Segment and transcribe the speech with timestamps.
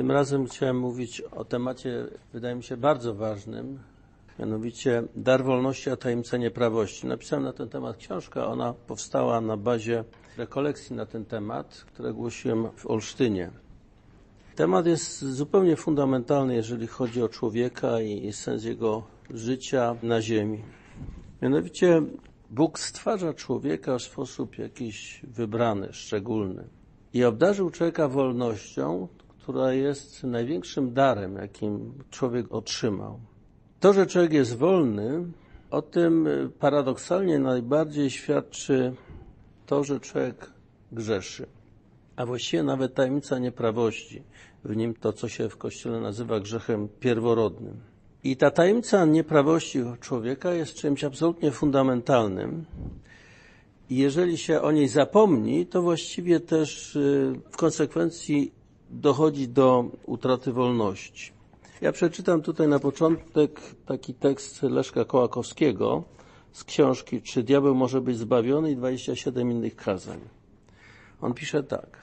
[0.00, 3.78] Tym razem chciałem mówić o temacie, wydaje mi się, bardzo ważnym,
[4.38, 7.06] mianowicie dar wolności a tajemnica nieprawości.
[7.06, 10.04] Napisałem na ten temat książkę, ona powstała na bazie
[10.36, 13.50] rekolekcji na ten temat, które głosiłem w Olsztynie.
[14.56, 20.62] Temat jest zupełnie fundamentalny, jeżeli chodzi o człowieka i sens jego życia na ziemi.
[21.42, 22.02] Mianowicie
[22.50, 26.64] Bóg stwarza człowieka w sposób jakiś wybrany, szczególny
[27.12, 29.08] i obdarzył człowieka wolnością,
[29.50, 33.20] która jest największym darem, jakim człowiek otrzymał.
[33.80, 35.24] To, że człowiek jest wolny,
[35.70, 38.94] o tym paradoksalnie najbardziej świadczy
[39.66, 40.50] to, że człowiek
[40.92, 41.46] grzeszy,
[42.16, 44.22] a właściwie nawet tajemnica nieprawości,
[44.64, 47.80] w nim to, co się w Kościele nazywa grzechem pierworodnym.
[48.24, 52.64] I ta tajemnica nieprawości człowieka jest czymś absolutnie fundamentalnym.
[53.90, 56.98] I jeżeli się o niej zapomni, to właściwie też
[57.50, 58.59] w konsekwencji
[58.90, 61.32] dochodzi do utraty wolności.
[61.80, 66.04] Ja przeczytam tutaj na początek taki tekst Leszka Kołakowskiego
[66.52, 70.20] z książki Czy diabeł może być zbawiony i 27 innych kazań.
[71.20, 71.98] On pisze tak.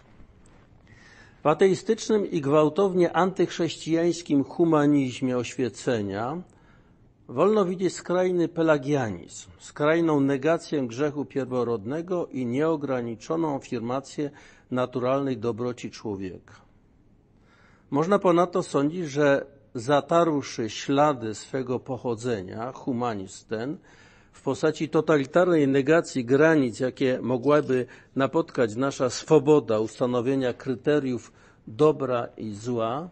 [1.44, 6.42] W ateistycznym i gwałtownie antychrześcijańskim humanizmie oświecenia
[7.28, 14.32] wolno widzieć skrajny pelagianizm, skrajną negację grzechu pierworodnego i nieograniczoną afirmację
[14.72, 16.67] naturalnej dobroci człowieka.
[17.92, 23.78] Można ponadto sądzić, że zatarłszy ślady swego pochodzenia, humanizm ten,
[24.32, 27.86] w postaci totalitarnej negacji granic, jakie mogłaby
[28.16, 31.32] napotkać nasza swoboda ustanowienia kryteriów
[31.68, 33.10] dobra i zła,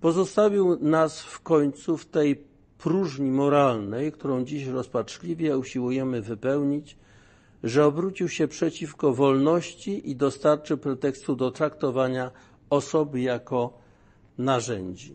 [0.00, 2.44] pozostawił nas w końcu w tej
[2.78, 6.96] próżni moralnej, którą dziś rozpaczliwie usiłujemy wypełnić,
[7.62, 12.30] że obrócił się przeciwko wolności i dostarczył pretekstu do traktowania
[12.70, 13.80] osoby jako
[14.44, 15.14] narzędzi.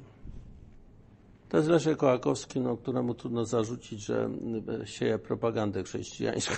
[1.50, 4.30] To jest Leszek Kołakowski, no, któremu trudno zarzucić, że
[4.86, 6.56] sieje propagandę chrześcijańską.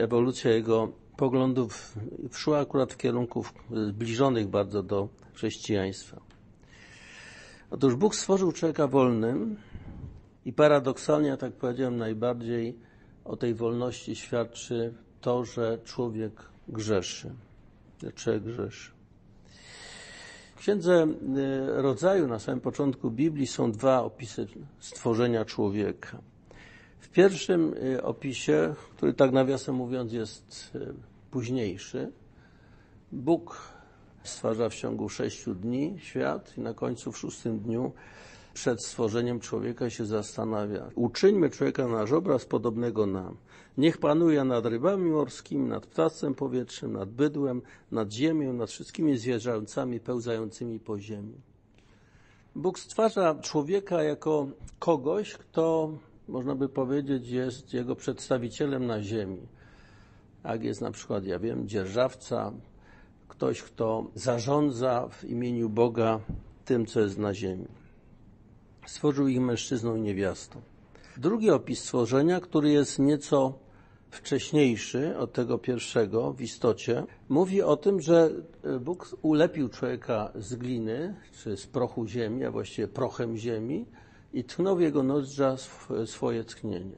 [0.00, 1.98] Ewolucja jego poglądów
[2.32, 3.44] szła akurat w kierunku
[3.88, 6.20] zbliżonych bardzo do chrześcijaństwa.
[7.70, 9.56] Otóż Bóg stworzył człowieka wolnym
[10.44, 12.78] i paradoksalnie, tak powiedziałem, najbardziej
[13.24, 16.32] o tej wolności świadczy to, że człowiek
[16.68, 17.34] grzeszy.
[18.14, 18.97] Człowiek grzeszy.
[20.58, 21.06] Księdze
[21.66, 24.46] Rodzaju na samym początku Biblii są dwa opisy
[24.78, 26.18] stworzenia człowieka.
[26.98, 30.72] W pierwszym opisie, który tak nawiasem mówiąc jest
[31.30, 32.12] późniejszy,
[33.12, 33.72] Bóg
[34.22, 37.92] stwarza w ciągu sześciu dni świat i na końcu w szóstym dniu
[38.54, 40.90] przed stworzeniem człowieka się zastanawia.
[40.94, 43.36] Uczyńmy człowieka nasz obraz podobnego nam.
[43.78, 50.00] Niech panuje nad rybami morskimi, nad ptactwem powietrznym, nad bydłem, nad ziemią, nad wszystkimi zwierzęcami
[50.00, 51.34] pełzającymi po ziemi.
[52.54, 54.46] Bóg stwarza człowieka jako
[54.78, 55.92] kogoś, kto,
[56.28, 59.46] można by powiedzieć, jest jego przedstawicielem na ziemi.
[60.44, 62.52] Jak jest na przykład, ja wiem, dzierżawca,
[63.28, 66.20] ktoś, kto zarządza w imieniu Boga
[66.64, 67.66] tym, co jest na ziemi.
[68.86, 70.60] Stworzył ich mężczyzną i niewiastą.
[71.16, 73.67] Drugi opis stworzenia, który jest nieco
[74.10, 78.30] wcześniejszy od tego pierwszego w istocie, mówi o tym, że
[78.80, 83.86] Bóg ulepił człowieka z gliny, czy z prochu ziemi, a właściwie prochem ziemi
[84.32, 85.56] i tchnął w jego nozdrza
[86.06, 86.96] swoje tchnienie.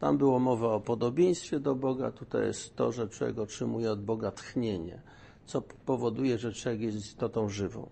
[0.00, 4.30] Tam było mowa o podobieństwie do Boga, tutaj jest to, że człowiek otrzymuje od Boga
[4.30, 5.02] tchnienie,
[5.46, 7.88] co powoduje, że człowiek jest istotą żywą.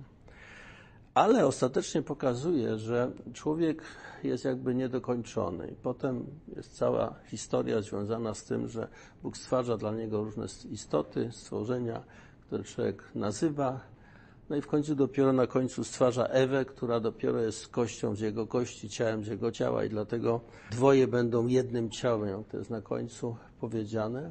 [1.15, 3.83] Ale ostatecznie pokazuje, że człowiek
[4.25, 5.69] jest jakby niedokończony.
[5.69, 6.27] I potem
[6.57, 8.89] jest cała historia związana z tym, że
[9.23, 12.03] Bóg stwarza dla niego różne istoty, stworzenia,
[12.47, 13.81] które człowiek nazywa.
[14.51, 18.47] No i w końcu dopiero na końcu stwarza Ewę, która dopiero jest kością z jego
[18.47, 20.41] kości, ciałem z jego ciała i dlatego
[20.71, 24.31] dwoje będą jednym ciałem, to jest na końcu powiedziane.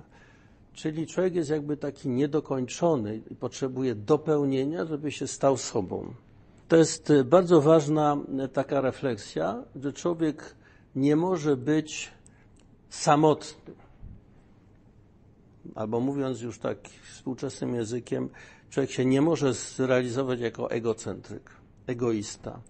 [0.73, 6.13] Czyli człowiek jest jakby taki niedokończony i potrzebuje dopełnienia, żeby się stał sobą.
[6.69, 8.17] To jest bardzo ważna
[8.53, 10.55] taka refleksja, że człowiek
[10.95, 12.11] nie może być
[12.89, 13.73] samotny.
[15.75, 16.77] Albo mówiąc już tak
[17.13, 18.29] współczesnym językiem,
[18.69, 21.51] człowiek się nie może zrealizować jako egocentryk,
[21.87, 22.61] egoista,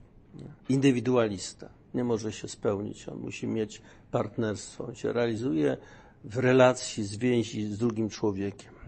[0.69, 1.69] indywidualista.
[1.93, 3.09] Nie może się spełnić.
[3.09, 3.81] On musi mieć
[4.11, 4.85] partnerstwo.
[4.85, 5.77] On się realizuje
[6.23, 8.78] w relacji, z więzi z drugim człowiekiem.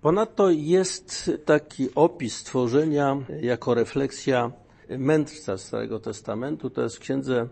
[0.00, 4.52] Ponadto jest taki opis stworzenia jako refleksja
[4.98, 6.70] mędrca Starego Testamentu.
[6.70, 7.48] To jest w Księdze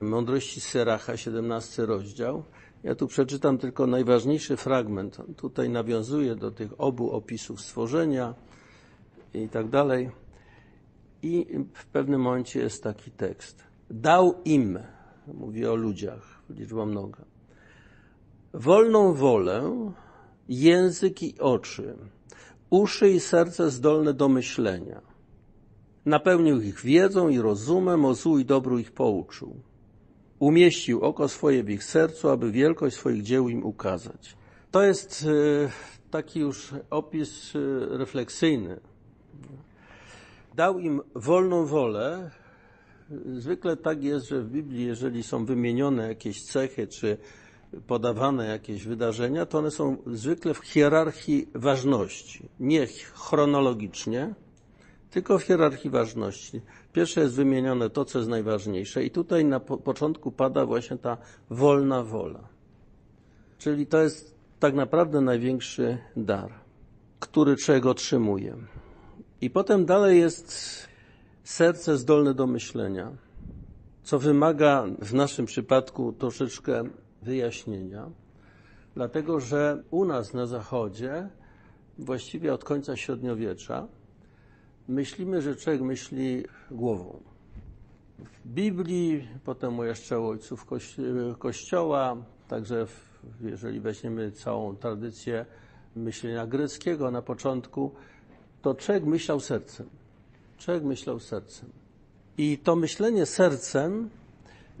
[0.00, 2.44] Mądrości Seracha, 17 rozdział.
[2.82, 5.20] Ja tu przeczytam tylko najważniejszy fragment.
[5.20, 8.34] On tutaj nawiązuje do tych obu opisów stworzenia
[9.34, 10.10] i tak dalej.
[11.22, 13.64] I w pewnym momencie jest taki tekst.
[13.90, 14.78] Dał im,
[15.26, 17.24] mówi o ludziach, liczba mnoga,
[18.54, 19.92] wolną wolę,
[20.48, 21.96] język i oczy,
[22.70, 25.00] uszy i serce zdolne do myślenia.
[26.06, 29.56] Napełnił ich wiedzą i rozumem, o złu i dobru ich pouczył.
[30.38, 34.36] Umieścił oko swoje w ich sercu, aby wielkość swoich dzieł im ukazać.
[34.70, 37.58] To jest e, taki już opis e,
[37.98, 38.80] refleksyjny.
[40.54, 42.30] Dał im wolną wolę.
[43.36, 47.18] Zwykle tak jest, że w Biblii, jeżeli są wymienione jakieś cechy, czy
[47.86, 52.48] podawane jakieś wydarzenia, to one są zwykle w hierarchii ważności.
[52.60, 54.34] Nie chronologicznie,
[55.10, 56.60] tylko w hierarchii ważności.
[56.92, 61.16] Pierwsze jest wymienione to, co jest najważniejsze, i tutaj na po początku pada właśnie ta
[61.50, 62.48] wolna wola.
[63.58, 66.50] Czyli to jest tak naprawdę największy dar,
[67.20, 68.56] który człowiek otrzymuje.
[69.40, 70.78] I potem dalej jest
[71.44, 73.12] serce zdolne do myślenia,
[74.02, 76.84] co wymaga w naszym przypadku troszeczkę
[77.24, 78.10] wyjaśnienia,
[78.94, 81.28] dlatego że u nas na Zachodzie,
[81.98, 83.88] właściwie od końca średniowiecza,
[84.88, 87.20] myślimy, że człowiek myśli głową.
[88.18, 90.66] W Biblii, potem jeszcze u ojców
[91.38, 92.16] Kościoła,
[92.48, 95.46] także w, jeżeli weźmiemy całą tradycję
[95.96, 97.92] myślenia greckiego na początku,
[98.62, 99.86] to człowiek myślał sercem.
[100.58, 101.68] Człowiek myślał sercem.
[102.38, 104.10] I to myślenie sercem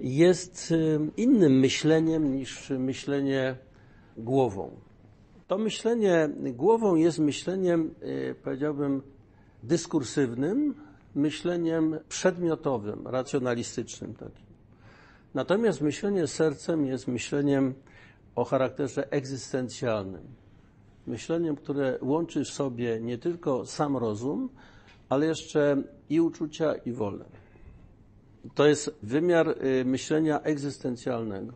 [0.00, 3.56] jest y, innym myśleniem niż myślenie
[4.16, 4.70] głową.
[5.46, 9.02] To myślenie głową jest myśleniem, y, powiedziałbym,
[9.62, 10.74] dyskursywnym,
[11.14, 14.44] myśleniem przedmiotowym, racjonalistycznym takim.
[15.34, 17.74] Natomiast myślenie sercem jest myśleniem
[18.34, 20.22] o charakterze egzystencjalnym.
[21.06, 24.48] Myśleniem, które łączy w sobie nie tylko sam rozum,
[25.08, 27.24] ale jeszcze i uczucia, i wolę.
[28.54, 31.52] To jest wymiar y, myślenia egzystencjalnego.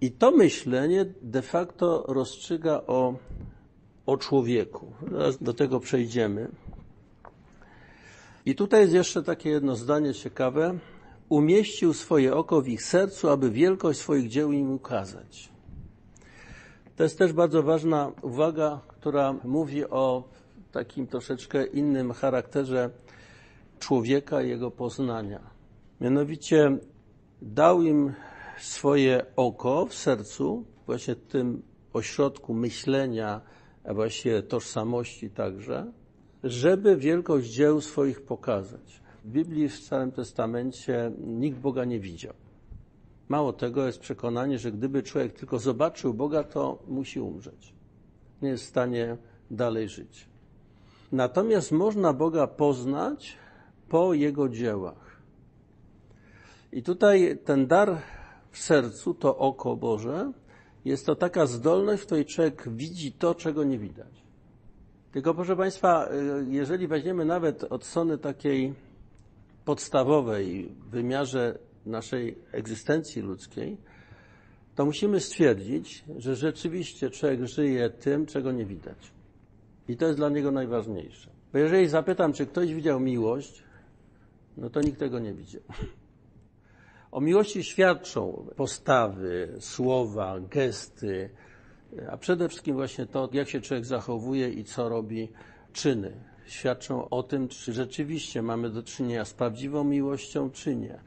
[0.00, 3.14] I to myślenie de facto rozstrzyga o,
[4.06, 4.92] o człowieku.
[5.10, 6.48] Zaraz do tego przejdziemy.
[8.46, 10.78] I tutaj jest jeszcze takie jedno zdanie ciekawe.
[11.28, 15.48] Umieścił swoje oko w ich sercu, aby wielkość swoich dzieł im ukazać.
[16.96, 20.24] To jest też bardzo ważna uwaga, która mówi o
[20.72, 22.90] takim troszeczkę innym charakterze
[23.78, 25.49] człowieka i jego poznania.
[26.00, 26.78] Mianowicie
[27.42, 28.12] dał im
[28.58, 31.62] swoje oko w sercu, właśnie tym
[31.92, 33.40] ośrodku myślenia,
[33.84, 35.92] a właściwie tożsamości także,
[36.44, 39.02] żeby wielkość dzieł swoich pokazać.
[39.24, 42.34] W Biblii w Starym Testamencie nikt Boga nie widział.
[43.28, 47.74] Mało tego jest przekonanie, że gdyby człowiek tylko zobaczył Boga, to musi umrzeć.
[48.42, 49.16] Nie jest w stanie
[49.50, 50.28] dalej żyć.
[51.12, 53.36] Natomiast można Boga poznać
[53.88, 55.09] po Jego dziełach.
[56.72, 57.98] I tutaj ten dar
[58.50, 60.32] w sercu, to oko Boże,
[60.84, 64.22] jest to taka zdolność, w której człowiek widzi to, czego nie widać.
[65.12, 68.74] Tylko proszę Państwa, y, jeżeli weźmiemy nawet od strony takiej
[69.64, 73.76] podstawowej wymiarze naszej egzystencji ludzkiej,
[74.74, 79.12] to musimy stwierdzić, że rzeczywiście człowiek żyje tym, czego nie widać.
[79.88, 81.30] I to jest dla niego najważniejsze.
[81.52, 83.62] Bo jeżeli zapytam, czy ktoś widział miłość,
[84.56, 85.62] no to nikt tego nie widział.
[87.12, 91.30] O miłości świadczą postawy, słowa, gesty,
[92.10, 95.28] a przede wszystkim właśnie to, jak się człowiek zachowuje i co robi
[95.72, 96.12] czyny.
[96.46, 100.98] Świadczą o tym, czy rzeczywiście mamy do czynienia z prawdziwą miłością, czy nie.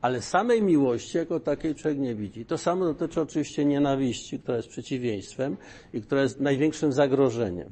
[0.00, 2.44] Ale samej miłości jako takiej człowiek nie widzi.
[2.44, 5.56] To samo dotyczy oczywiście nienawiści, która jest przeciwieństwem
[5.92, 7.70] i która jest największym zagrożeniem.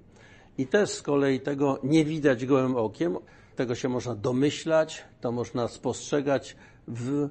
[0.59, 3.17] I też z kolei tego nie widać gołym okiem,
[3.57, 6.57] tego się można domyślać, to można spostrzegać
[6.89, 7.29] w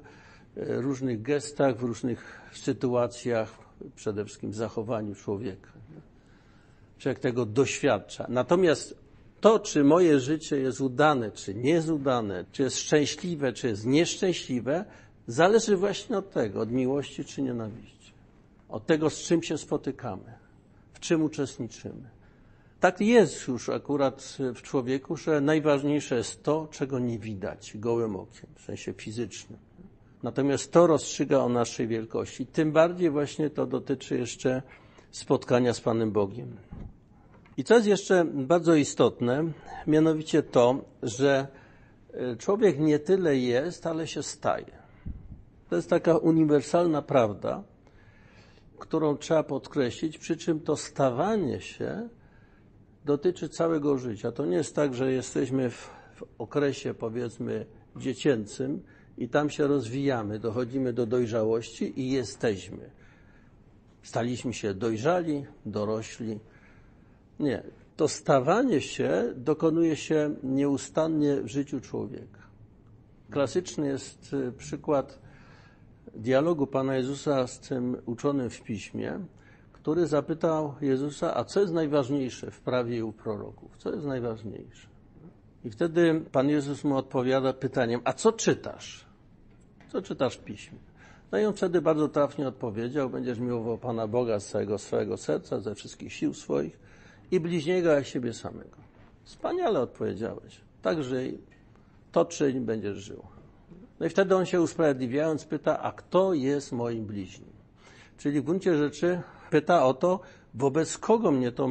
[0.58, 3.58] różnych gestach, w różnych sytuacjach,
[3.96, 5.70] przede wszystkim w zachowaniu człowieka.
[6.98, 8.26] Człowiek tego doświadcza.
[8.28, 8.94] Natomiast
[9.40, 13.86] to, czy moje życie jest udane, czy nie jest udane, czy jest szczęśliwe, czy jest
[13.86, 14.84] nieszczęśliwe,
[15.26, 18.12] zależy właśnie od tego, od miłości czy nienawiści.
[18.68, 20.34] Od tego, z czym się spotykamy,
[20.92, 22.10] w czym uczestniczymy.
[22.80, 28.50] Tak jest już akurat w człowieku, że najważniejsze jest to, czego nie widać gołym okiem,
[28.54, 29.67] w sensie fizycznym.
[30.22, 32.46] Natomiast to rozstrzyga o naszej wielkości.
[32.46, 34.62] Tym bardziej właśnie to dotyczy jeszcze
[35.10, 36.56] spotkania z Panem Bogiem.
[37.56, 39.44] I co jest jeszcze bardzo istotne,
[39.86, 41.46] mianowicie to, że
[42.12, 44.78] e, człowiek nie tyle jest, ale się staje.
[45.70, 47.62] To jest taka uniwersalna prawda,
[48.78, 52.08] którą trzeba podkreślić, przy czym to stawanie się
[53.04, 54.32] dotyczy całego życia.
[54.32, 58.82] To nie jest tak, że jesteśmy w, w okresie, powiedzmy, dziecięcym
[59.18, 62.90] i tam się rozwijamy, dochodzimy do dojrzałości i jesteśmy.
[64.02, 66.38] Staliśmy się dojrzali, dorośli.
[67.40, 67.62] Nie.
[67.96, 72.40] To stawanie się dokonuje się nieustannie w życiu człowieka.
[73.30, 75.18] Klasyczny jest y, przykład
[76.14, 79.20] dialogu Pana Jezusa z tym uczonym w piśmie,
[79.72, 83.76] który zapytał Jezusa, a co jest najważniejsze w prawie i u proroków?
[83.78, 84.88] Co jest najważniejsze?
[85.64, 89.07] I wtedy Pan Jezus mu odpowiada pytaniem, a co czytasz?
[89.88, 90.78] Co czytasz w piśmie?
[91.32, 95.60] No i on wtedy bardzo trafnie odpowiedział, będziesz miłował Pana Boga z całego swojego serca,
[95.60, 96.78] ze wszystkich sił swoich
[97.30, 98.76] i bliźniego jak siebie samego.
[99.24, 100.60] Wspaniale odpowiedziałeś.
[100.82, 101.38] Tak żyj,
[102.12, 103.22] to czyń, będziesz żył.
[104.00, 107.50] No i wtedy on się usprawiedliwiając pyta, a kto jest moim bliźnim?
[108.18, 110.20] Czyli w gruncie rzeczy pyta o to,
[110.54, 111.68] wobec kogo mnie to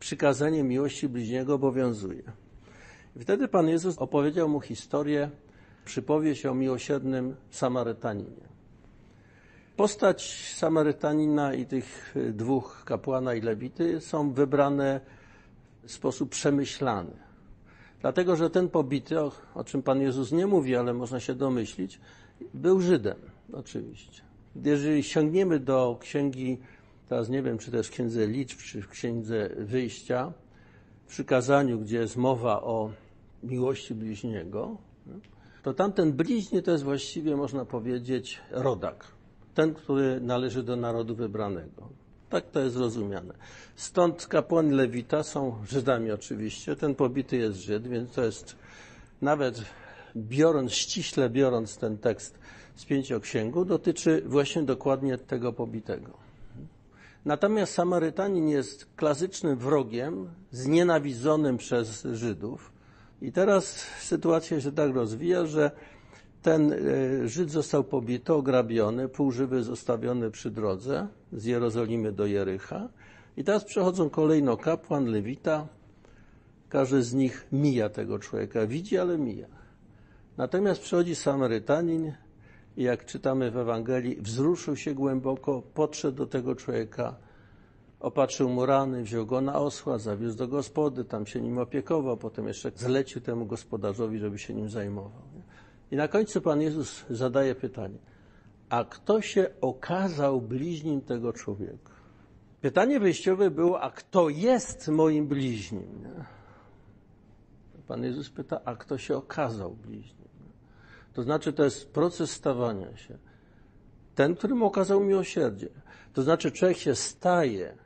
[0.00, 2.22] przykazanie miłości bliźniego obowiązuje.
[3.16, 5.30] I wtedy Pan Jezus opowiedział mu historię,
[5.88, 8.48] przypowieść o miłosiernym Samarytaninie.
[9.76, 15.00] Postać Samarytanina i tych dwóch, kapłana i lewity, są wybrane
[15.84, 17.10] w sposób przemyślany.
[18.00, 22.00] Dlatego, że ten pobity, o, o czym Pan Jezus nie mówi, ale można się domyślić,
[22.54, 23.16] był Żydem,
[23.52, 24.22] oczywiście.
[24.64, 26.58] Jeżeli sięgniemy do księgi,
[27.08, 30.32] teraz nie wiem, czy jest w księdze liczb, czy w księdze wyjścia,
[31.06, 32.90] w przykazaniu, gdzie jest mowa o
[33.42, 34.76] miłości bliźniego,
[35.62, 39.04] to tamten bliźni to jest właściwie, można powiedzieć, rodak.
[39.54, 41.88] Ten, który należy do narodu wybranego.
[42.30, 43.34] Tak to jest rozumiane.
[43.76, 46.76] Stąd kapłani Lewita są Żydami oczywiście.
[46.76, 48.56] Ten pobity jest Żyd, więc to jest
[49.22, 49.62] nawet
[50.16, 52.38] biorąc, ściśle biorąc ten tekst
[52.76, 56.10] z pięcioksięgu, dotyczy właśnie dokładnie tego pobitego.
[57.24, 62.72] Natomiast Samarytanin jest klasycznym wrogiem, znienawidzonym przez Żydów.
[63.22, 65.70] I teraz sytuacja się tak rozwija, że
[66.42, 72.88] ten e, Żyd został pobity, ograbiony, półżywy zostawiony przy drodze z Jerozolimy do Jericha.
[73.36, 75.68] I teraz przechodzą kolejno kapłan, lewita.
[76.68, 78.66] Każdy z nich mija tego człowieka.
[78.66, 79.46] Widzi, ale mija.
[80.36, 82.12] Natomiast przychodzi Samarytanin
[82.76, 87.16] i jak czytamy w Ewangelii, wzruszył się głęboko, podszedł do tego człowieka,
[88.00, 92.48] opatrzył mu rany, wziął go na osła, zawiózł do gospody, tam się nim opiekował, potem
[92.48, 95.22] jeszcze zlecił temu gospodarzowi, żeby się nim zajmował.
[95.90, 97.98] I na końcu Pan Jezus zadaje pytanie,
[98.68, 101.92] a kto się okazał bliźnim tego człowieka?
[102.60, 106.08] Pytanie wyjściowe było, a kto jest moim bliźnim?
[107.86, 110.28] Pan Jezus pyta, a kto się okazał bliźnim?
[111.12, 113.18] To znaczy, to jest proces stawania się.
[114.14, 115.68] Ten, którym okazał miłosierdzie.
[116.12, 117.76] To znaczy, człowiek się staje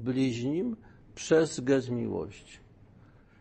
[0.00, 0.76] bliźnim
[1.14, 2.58] przez gest miłości.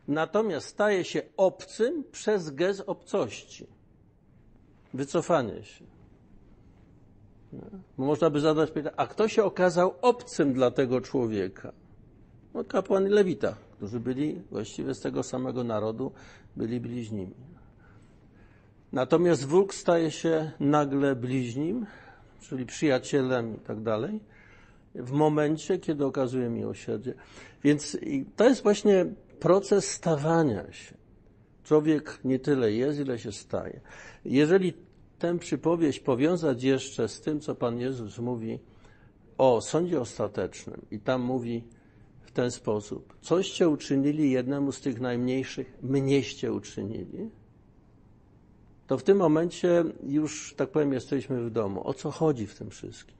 [0.07, 3.67] Natomiast staje się obcym przez gest obcości.
[4.93, 5.85] Wycofanie się.
[7.97, 11.71] Można by zadać pytanie, a kto się okazał obcym dla tego człowieka?
[12.53, 16.11] No, kapłan i lewita, którzy byli właściwie z tego samego narodu,
[16.55, 17.35] byli bliźnimi.
[18.91, 21.85] Natomiast wróg staje się nagle bliźnim,
[22.41, 24.19] czyli przyjacielem i tak dalej,
[24.95, 27.13] w momencie, kiedy okazuje miłosierdzie.
[27.63, 27.97] Więc
[28.35, 29.05] to jest właśnie
[29.39, 30.95] proces stawania się.
[31.63, 33.81] Człowiek nie tyle jest, ile się staje.
[34.25, 34.73] Jeżeli
[35.19, 38.59] tę przypowieść powiązać jeszcze z tym, co Pan Jezus mówi
[39.37, 41.63] o sądzie ostatecznym, i tam mówi
[42.21, 47.29] w ten sposób: Coście uczynili jednemu z tych najmniejszych, mnieście uczynili,
[48.87, 51.87] to w tym momencie już, tak powiem, jesteśmy w domu.
[51.87, 53.18] O co chodzi w tym wszystkim?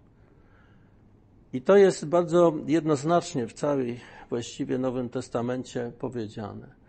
[1.53, 6.79] I to jest bardzo jednoznacznie w całej właściwie Nowym Testamencie powiedziane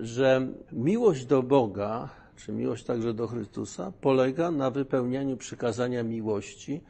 [0.00, 6.80] że miłość do Boga, czy miłość także do Chrystusa, polega na wypełnianiu przykazania miłości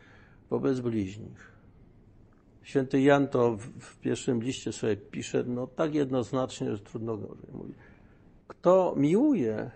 [0.50, 1.56] wobec bliźnich.
[2.62, 7.48] Święty Jan to w pierwszym liście sobie pisze, no tak jednoznacznie, że trudno gorzej.
[7.52, 7.74] Mówi,
[8.48, 9.70] kto miłuje,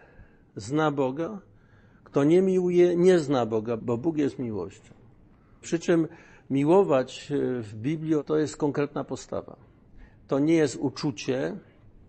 [0.56, 1.38] zna Boga,
[2.04, 4.94] kto nie miłuje, nie zna Boga, bo Bóg jest miłością.
[5.60, 6.08] Przy czym
[6.50, 9.57] miłować w Biblii to jest konkretna postawa.
[10.28, 11.57] To nie jest uczucie,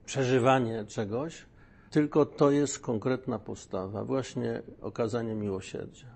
[0.05, 1.45] przeżywanie czegoś,
[1.89, 6.07] tylko to jest konkretna postawa, właśnie okazanie miłosierdzia.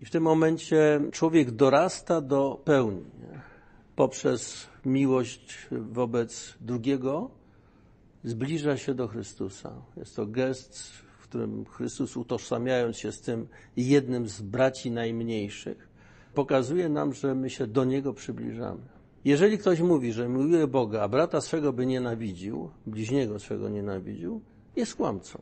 [0.00, 3.40] I w tym momencie człowiek dorasta do pełni nie?
[3.96, 7.30] poprzez miłość wobec drugiego,
[8.24, 9.72] zbliża się do Chrystusa.
[9.96, 10.92] Jest to gest,
[11.28, 15.88] w którym Chrystus, utożsamiając się z tym jednym z braci najmniejszych,
[16.34, 18.80] pokazuje nam, że my się do Niego przybliżamy.
[19.24, 24.40] Jeżeli ktoś mówi, że miłuje Boga, a brata swego by nienawidził, bliźniego swego nienawidził,
[24.76, 25.38] jest kłamcą.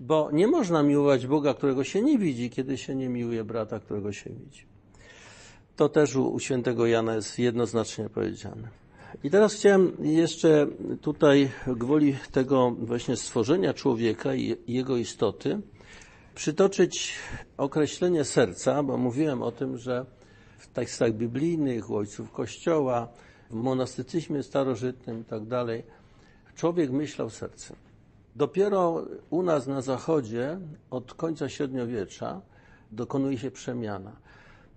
[0.00, 4.12] Bo nie można miłować Boga, którego się nie widzi, kiedy się nie miłuje brata, którego
[4.12, 4.66] się widzi.
[5.76, 8.81] To też u, świętego Jana jest jednoznacznie powiedziane.
[9.24, 10.66] I teraz chciałem jeszcze
[11.00, 15.60] tutaj, gwoli tego właśnie stworzenia człowieka i jego istoty,
[16.34, 17.14] przytoczyć
[17.56, 20.06] określenie serca, bo mówiłem o tym, że
[20.58, 23.08] w tekstach biblijnych, u ojców Kościoła,
[23.50, 25.82] w monastycyzmie starożytnym i tak dalej,
[26.56, 27.76] człowiek myślał sercem.
[28.36, 30.58] Dopiero u nas na zachodzie,
[30.90, 32.40] od końca średniowiecza,
[32.92, 34.16] dokonuje się przemiana.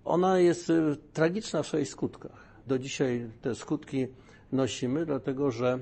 [0.06, 2.46] Ona jest y, tragiczna w swoich skutkach.
[2.68, 4.08] Do dzisiaj te skutki
[4.56, 5.80] nosimy, dlatego że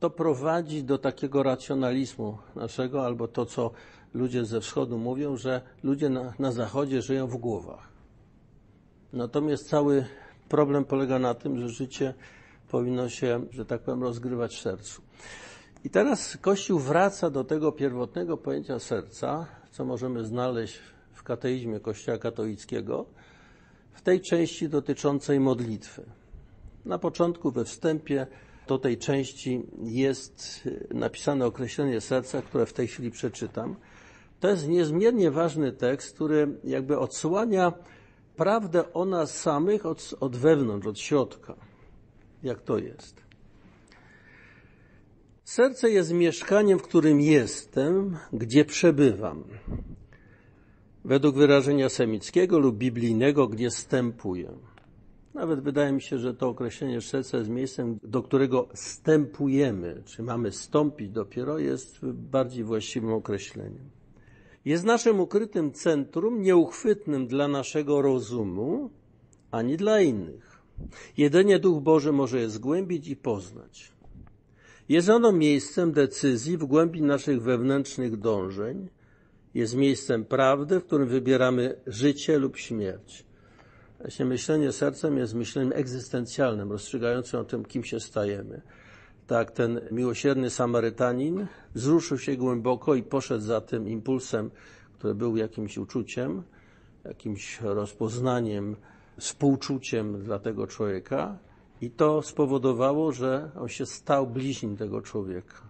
[0.00, 3.70] to prowadzi do takiego racjonalizmu naszego, albo to, co
[4.14, 7.88] ludzie ze wschodu mówią, że ludzie na, na zachodzie żyją w głowach.
[9.12, 10.04] Natomiast cały
[10.48, 12.14] problem polega na tym, że życie
[12.68, 15.02] powinno się, że tak powiem, rozgrywać w sercu.
[15.84, 20.78] I teraz Kościół wraca do tego pierwotnego pojęcia serca, co możemy znaleźć
[21.12, 23.06] w kateizmie Kościoła katolickiego,
[23.92, 26.02] w tej części dotyczącej modlitwy.
[26.84, 28.26] Na początku, we wstępie
[28.68, 33.76] do tej części jest napisane określenie serca, które w tej chwili przeczytam.
[34.40, 37.72] To jest niezmiernie ważny tekst, który jakby odsłania
[38.36, 41.54] prawdę o nas samych od, od wewnątrz, od środka.
[42.42, 43.22] Jak to jest?
[45.44, 49.44] Serce jest mieszkaniem, w którym jestem, gdzie przebywam.
[51.04, 54.52] Według wyrażenia semickiego lub biblijnego, gdzie stępuję.
[55.34, 60.52] Nawet wydaje mi się, że to określenie serca jest miejscem, do którego stępujemy, czy mamy
[60.52, 63.90] stąpić dopiero, jest bardziej właściwym określeniem.
[64.64, 68.90] Jest naszym ukrytym centrum, nieuchwytnym dla naszego rozumu,
[69.50, 70.62] ani dla innych.
[71.16, 73.92] Jedynie Duch Boży może je zgłębić i poznać.
[74.88, 78.88] Jest ono miejscem decyzji w głębi naszych wewnętrznych dążeń.
[79.54, 83.24] Jest miejscem prawdy, w którym wybieramy życie lub śmierć.
[84.02, 88.62] Właśnie myślenie sercem jest myśleniem egzystencjalnym, rozstrzygającym o tym, kim się stajemy.
[89.26, 94.50] Tak, ten miłosierny Samarytanin wzruszył się głęboko i poszedł za tym impulsem,
[94.98, 96.42] który był jakimś uczuciem,
[97.04, 98.76] jakimś rozpoznaniem,
[99.18, 101.38] współczuciem dla tego człowieka
[101.80, 105.62] i to spowodowało, że on się stał bliźnim tego człowieka.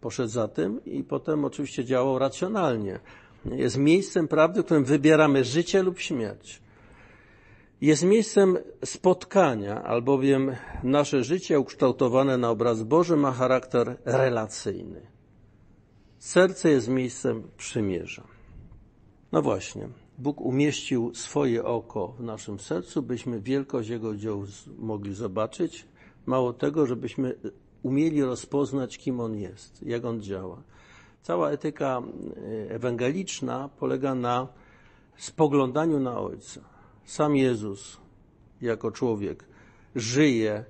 [0.00, 3.00] Poszedł za tym i potem oczywiście działał racjonalnie.
[3.44, 6.63] Jest miejscem prawdy, w którym wybieramy życie lub śmierć.
[7.80, 15.00] Jest miejscem spotkania, albowiem nasze życie ukształtowane na obraz Boży ma charakter relacyjny.
[16.18, 18.24] Serce jest miejscem przymierza.
[19.32, 24.44] No właśnie, Bóg umieścił swoje oko w naszym sercu, byśmy wielkość Jego dzieł
[24.78, 25.86] mogli zobaczyć.
[26.26, 27.34] Mało tego, żebyśmy
[27.82, 30.62] umieli rozpoznać, kim On jest, jak On działa.
[31.22, 32.02] Cała etyka
[32.36, 34.48] e, ewangeliczna polega na
[35.16, 36.73] spoglądaniu na Ojca.
[37.04, 37.96] Sam Jezus,
[38.60, 39.44] jako człowiek,
[39.94, 40.64] żyje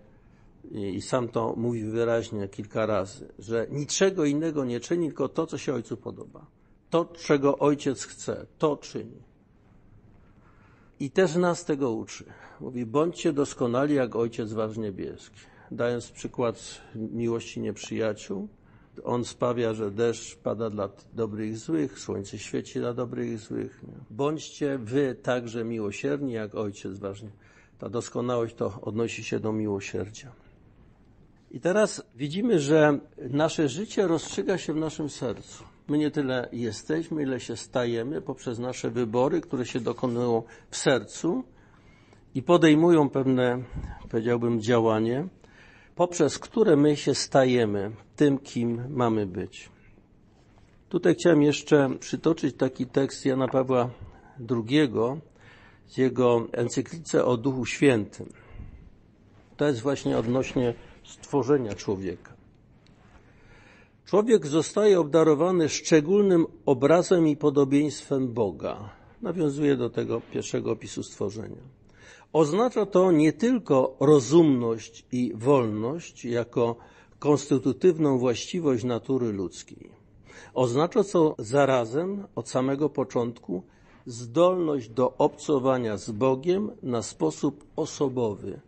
[0.73, 5.59] i sam to mówi wyraźnie kilka razy, że niczego innego nie czyni, tylko to, co
[5.59, 6.47] się Ojcu podoba.
[6.91, 9.23] To, czego Ojciec chce, to czyni.
[11.01, 12.25] I też nas tego uczy.
[12.61, 15.41] Mówi, bądźcie doskonali jak Ojciec Wasz Niebieski.
[15.71, 18.49] Dając przykład miłości nieprzyjaciół,
[19.05, 23.85] on sprawia, że deszcz pada dla dobrych i złych, słońce świeci dla dobrych i złych.
[24.11, 27.31] Bądźcie wy także miłosierni, jak Ojciec ważny.
[27.79, 30.33] Ta doskonałość to odnosi się do miłosierdzia.
[31.51, 32.99] I teraz widzimy, że
[33.31, 35.65] nasze życie rozstrzyga się w naszym sercu.
[35.89, 41.45] My nie tyle jesteśmy, ile się stajemy poprzez nasze wybory, które się dokonują w sercu
[42.35, 43.63] i podejmują pewne,
[44.11, 45.29] powiedziałbym, działanie,
[45.95, 49.69] poprzez które my się stajemy tym, kim mamy być.
[50.89, 53.91] Tutaj chciałem jeszcze przytoczyć taki tekst Jana Pawła
[54.51, 54.91] II
[55.87, 58.27] z jego encyklice o Duchu Świętym.
[59.57, 62.35] To jest właśnie odnośnie stworzenia człowieka.
[64.05, 68.91] Człowiek zostaje obdarowany szczególnym obrazem i podobieństwem Boga.
[69.23, 71.84] Nawiązuje do tego pierwszego opisu stworzenia.
[72.35, 76.77] Oznacza to nie tylko rozumność i wolność jako
[77.19, 79.91] konstytutywną właściwość natury ludzkiej.
[80.55, 83.63] Oznacza to zarazem od samego początku
[84.07, 88.61] zdolność do obcowania z Bogiem na sposób osobowy,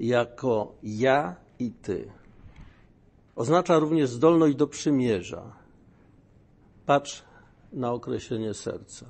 [0.00, 2.10] jako ja i ty.
[3.36, 5.52] Oznacza również zdolność do przymierza.
[6.86, 7.22] Patrz
[7.72, 9.06] na określenie serca.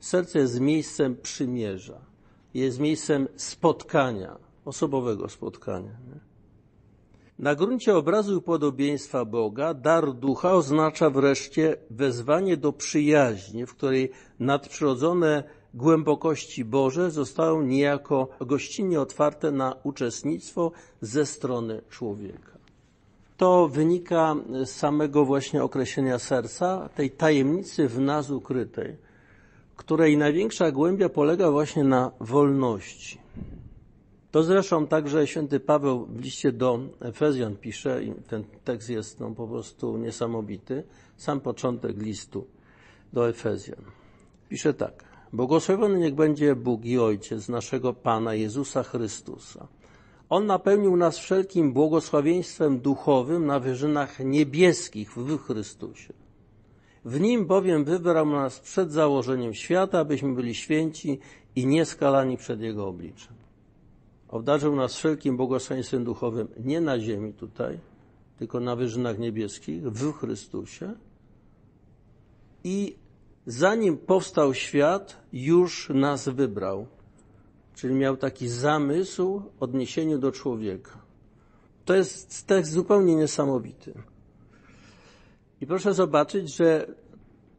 [0.00, 2.09] Serce jest miejscem przymierza
[2.54, 5.90] jest miejscem spotkania osobowego spotkania.
[7.38, 14.10] Na gruncie obrazu i podobieństwa Boga dar ducha oznacza wreszcie wezwanie do przyjaźni, w której
[14.40, 22.58] nadprzyrodzone głębokości Boże zostają niejako gościnnie otwarte na uczestnictwo ze strony człowieka.
[23.36, 28.96] To wynika z samego właśnie określenia serca, tej tajemnicy w nas ukrytej,
[29.80, 33.18] której największa głębia polega właśnie na wolności.
[34.30, 39.30] To zresztą także święty Paweł w liście do Efezjan pisze, i ten tekst jest no,
[39.30, 40.84] po prostu niesamowity,
[41.16, 42.46] sam początek listu
[43.12, 43.82] do Efezjan.
[44.48, 45.04] Pisze tak.
[45.32, 49.66] Błogosławiony niech będzie Bóg i Ojciec naszego Pana Jezusa Chrystusa.
[50.28, 56.19] On napełnił nas wszelkim błogosławieństwem duchowym na wyżynach niebieskich w Chrystusie.
[57.04, 61.18] W Nim bowiem wybrał nas przed założeniem świata, abyśmy byli święci
[61.56, 63.34] i nieskalani przed Jego obliczem.
[64.28, 67.78] Obdarzył nas wszelkim błogosławieństwem duchowym nie na ziemi tutaj,
[68.38, 70.94] tylko na wyżynach niebieskich w Chrystusie.
[72.64, 72.96] I
[73.46, 76.86] zanim powstał świat, już nas wybrał.
[77.74, 80.98] Czyli miał taki zamysł odniesieniu do człowieka.
[81.84, 83.94] To jest tekst zupełnie niesamowity.
[85.60, 86.86] I proszę zobaczyć, że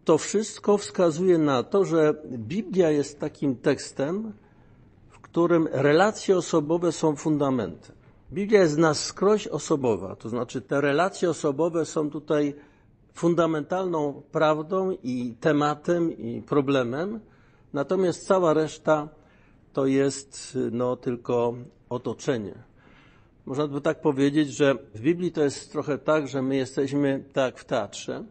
[0.06, 4.34] to wszystko wskazuje na to, że Biblia jest takim tekstem,
[5.10, 7.96] w którym relacje osobowe są fundamentem.
[8.32, 12.56] Biblia jest na skroś osobowa, to znaczy te relacje osobowe są tutaj
[13.14, 17.20] fundamentalną prawdą i tematem i problemem,
[17.74, 19.10] natomiast cała reszta
[19.74, 21.54] to jest no, tylko
[21.90, 22.71] otoczenie.
[23.46, 27.58] Można by tak powiedzieć, że w Biblii to jest trochę tak, że my jesteśmy tak
[27.58, 28.24] w teatrze,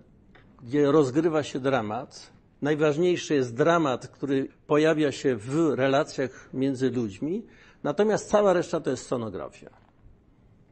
[0.63, 2.31] gdzie rozgrywa się dramat.
[2.63, 7.47] Najważniejszy jest dramat, który pojawia się w relacjach między ludźmi,
[7.83, 9.71] natomiast cała reszta to jest scenografia.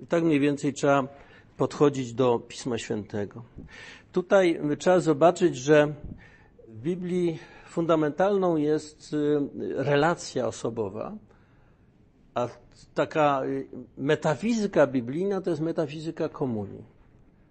[0.01, 1.09] I tak mniej więcej trzeba
[1.57, 3.43] podchodzić do Pisma Świętego.
[4.13, 5.95] Tutaj trzeba zobaczyć, że
[6.69, 9.39] w Biblii fundamentalną jest y,
[9.77, 11.17] relacja osobowa,
[12.39, 12.49] a
[12.95, 13.67] taka y,
[13.99, 16.85] metafizyka biblijna to jest metafizyka komunii,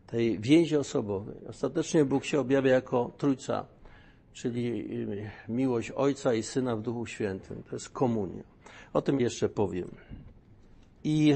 [0.07, 1.35] tej więzi osobowej.
[1.49, 3.65] Ostatecznie Bóg się objawia jako Trójca,
[4.33, 4.67] czyli
[5.11, 7.63] y, miłość Ojca i Syna w Duchu Świętym.
[7.63, 8.43] To jest komunia.
[8.93, 9.89] O tym jeszcze powiem.
[11.03, 11.35] I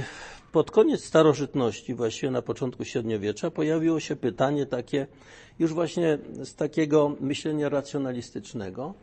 [0.52, 5.08] pod koniec starożytności, właściwie na początku średniowiecza, pojawiło się pytanie takie,
[5.60, 8.94] już właśnie z takiego myślenia racjonalistycznego,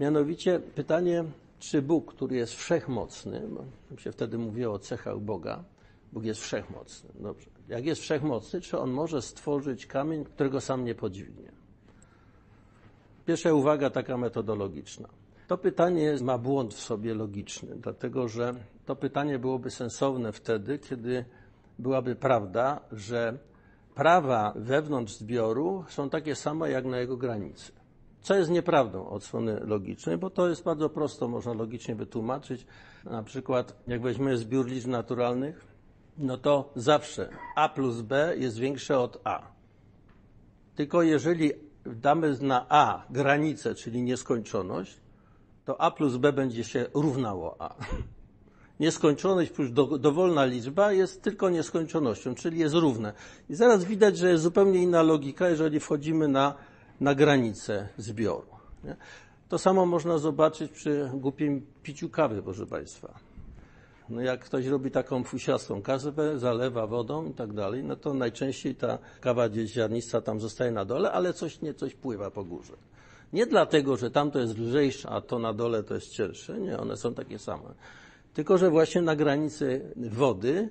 [0.00, 1.24] mianowicie pytanie,
[1.60, 3.48] czy Bóg, który jest wszechmocny,
[3.90, 5.64] bo się wtedy mówiło o cechach Boga,
[6.12, 7.10] Bóg jest wszechmocny.
[7.20, 7.50] Dobrze.
[7.68, 11.52] Jak jest wszechmocny, czy on może stworzyć kamień, którego sam nie podźwignie?
[13.26, 15.08] Pierwsza uwaga taka metodologiczna.
[15.46, 18.54] To pytanie ma błąd w sobie logiczny, dlatego że
[18.86, 21.24] to pytanie byłoby sensowne wtedy, kiedy
[21.78, 23.38] byłaby prawda, że
[23.94, 27.79] prawa wewnątrz zbioru są takie same jak na jego granicy.
[28.22, 32.66] Co jest nieprawdą od strony logicznej, bo to jest bardzo prosto, można logicznie wytłumaczyć.
[33.04, 35.64] Na przykład, jak weźmiemy zbiór liczb naturalnych,
[36.18, 39.42] no to zawsze a plus b jest większe od a.
[40.74, 41.52] Tylko jeżeli
[41.86, 45.00] damy na a granicę, czyli nieskończoność,
[45.64, 47.74] to a plus b będzie się równało a.
[48.80, 53.12] Nieskończoność plus do, dowolna liczba jest tylko nieskończonością, czyli jest równe.
[53.50, 56.54] I zaraz widać, że jest zupełnie inna logika, jeżeli wchodzimy na,
[57.00, 58.46] na granicę zbioru.
[58.84, 58.96] Nie?
[59.48, 63.14] To samo można zobaczyć przy głupim piciu kawy, proszę Państwa.
[64.08, 68.74] No jak ktoś robi taką fusiastą kawę, zalewa wodą i tak dalej, no to najczęściej
[68.74, 72.72] ta kawa gdzieś ziarnista tam zostaje na dole, ale coś nie coś pływa po górze.
[73.32, 76.58] Nie dlatego, że tamto jest lżejsze, a to na dole to jest cięższe.
[76.58, 77.74] Nie, one są takie same.
[78.34, 80.68] Tylko, że właśnie na granicy wody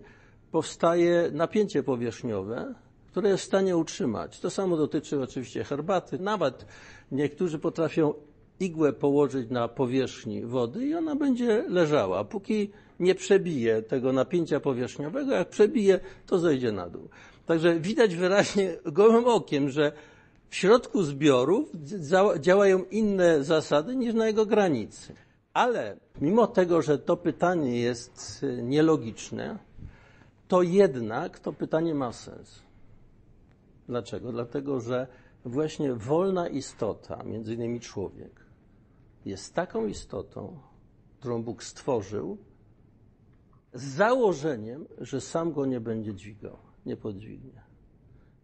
[0.51, 2.73] powstaje napięcie powierzchniowe,
[3.11, 4.39] które jest w stanie utrzymać.
[4.39, 6.19] To samo dotyczy oczywiście herbaty.
[6.19, 6.65] Nawet
[7.11, 8.13] niektórzy potrafią
[8.59, 15.31] igłę położyć na powierzchni wody i ona będzie leżała, póki nie przebije tego napięcia powierzchniowego.
[15.31, 17.09] Jak przebije, to zejdzie na dół.
[17.45, 19.91] Także widać wyraźnie gołym okiem, że
[20.49, 21.69] w środku zbiorów
[22.39, 25.15] działają inne zasady niż na jego granicy.
[25.53, 29.57] Ale mimo tego, że to pytanie jest y, nielogiczne,
[30.47, 32.68] to jednak to pytanie ma sens.
[33.89, 34.31] Dlaczego?
[34.31, 35.07] Dlatego, że
[35.45, 38.45] właśnie wolna istota, między innymi człowiek,
[39.25, 40.59] jest taką istotą,
[41.19, 42.37] którą Bóg stworzył
[43.73, 47.61] z założeniem, że sam go nie będzie dźwigał, nie podźwignie.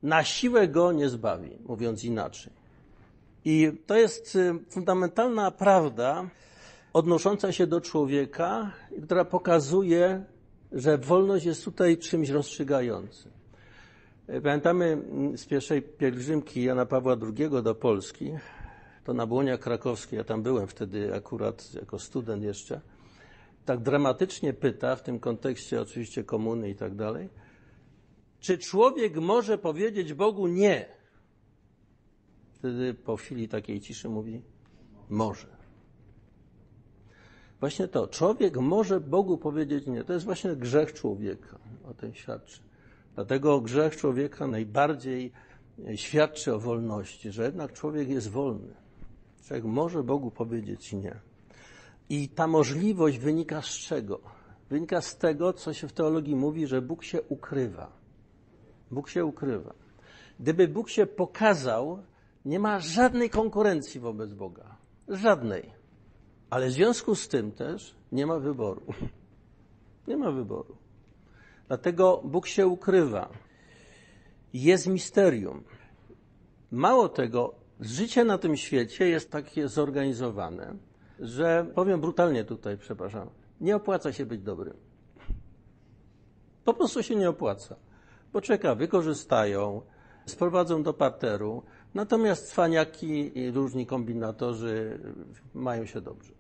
[0.03, 2.53] Na siłę go nie zbawi, mówiąc inaczej.
[3.45, 6.29] I to jest y, fundamentalna prawda,
[6.93, 8.71] odnosząca się do człowieka,
[9.03, 10.25] która pokazuje,
[10.71, 13.31] że wolność jest tutaj czymś rozstrzygającym.
[14.43, 14.97] Pamiętamy
[15.35, 18.31] z pierwszej pielgrzymki Jana Pawła II do Polski,
[19.03, 22.81] to na Błonia Krakowskiej, ja tam byłem wtedy akurat jako student jeszcze,
[23.65, 27.29] tak dramatycznie pyta, w tym kontekście oczywiście komuny i tak dalej,
[28.39, 30.85] czy człowiek może powiedzieć Bogu nie?
[32.51, 34.41] Wtedy po chwili takiej ciszy mówi,
[35.09, 35.47] może.
[37.59, 40.03] Właśnie to, człowiek może Bogu powiedzieć nie.
[40.03, 41.59] To jest właśnie grzech człowieka.
[41.83, 42.64] O tym świadczy.
[43.15, 45.31] Dlatego grzech człowieka najbardziej
[45.95, 48.73] świadczy o wolności, że jednak człowiek jest wolny.
[49.45, 51.19] Człowiek może Bogu powiedzieć nie.
[52.09, 54.19] I ta możliwość wynika z czego?
[54.69, 57.91] Wynika z tego, co się w teologii mówi, że Bóg się ukrywa.
[58.91, 59.73] Bóg się ukrywa.
[60.39, 61.99] Gdyby Bóg się pokazał,
[62.45, 64.77] nie ma żadnej konkurencji wobec Boga.
[65.07, 65.69] Żadnej.
[66.49, 68.81] Ale w związku z tym też nie ma wyboru.
[70.07, 70.75] Nie ma wyboru.
[71.67, 73.29] Dlatego Bóg się ukrywa.
[74.53, 75.63] Jest misterium.
[76.71, 80.75] Mało tego, życie na tym świecie jest takie zorganizowane,
[81.19, 83.29] że powiem brutalnie tutaj, przepraszam,
[83.61, 84.77] nie opłaca się być dobrym.
[86.63, 87.75] Po prostu się nie opłaca.
[88.33, 89.81] Bo czeka, wykorzystają,
[90.25, 94.99] sprowadzą do parteru, natomiast cwaniaki i różni kombinatorzy
[95.53, 96.33] mają się dobrze.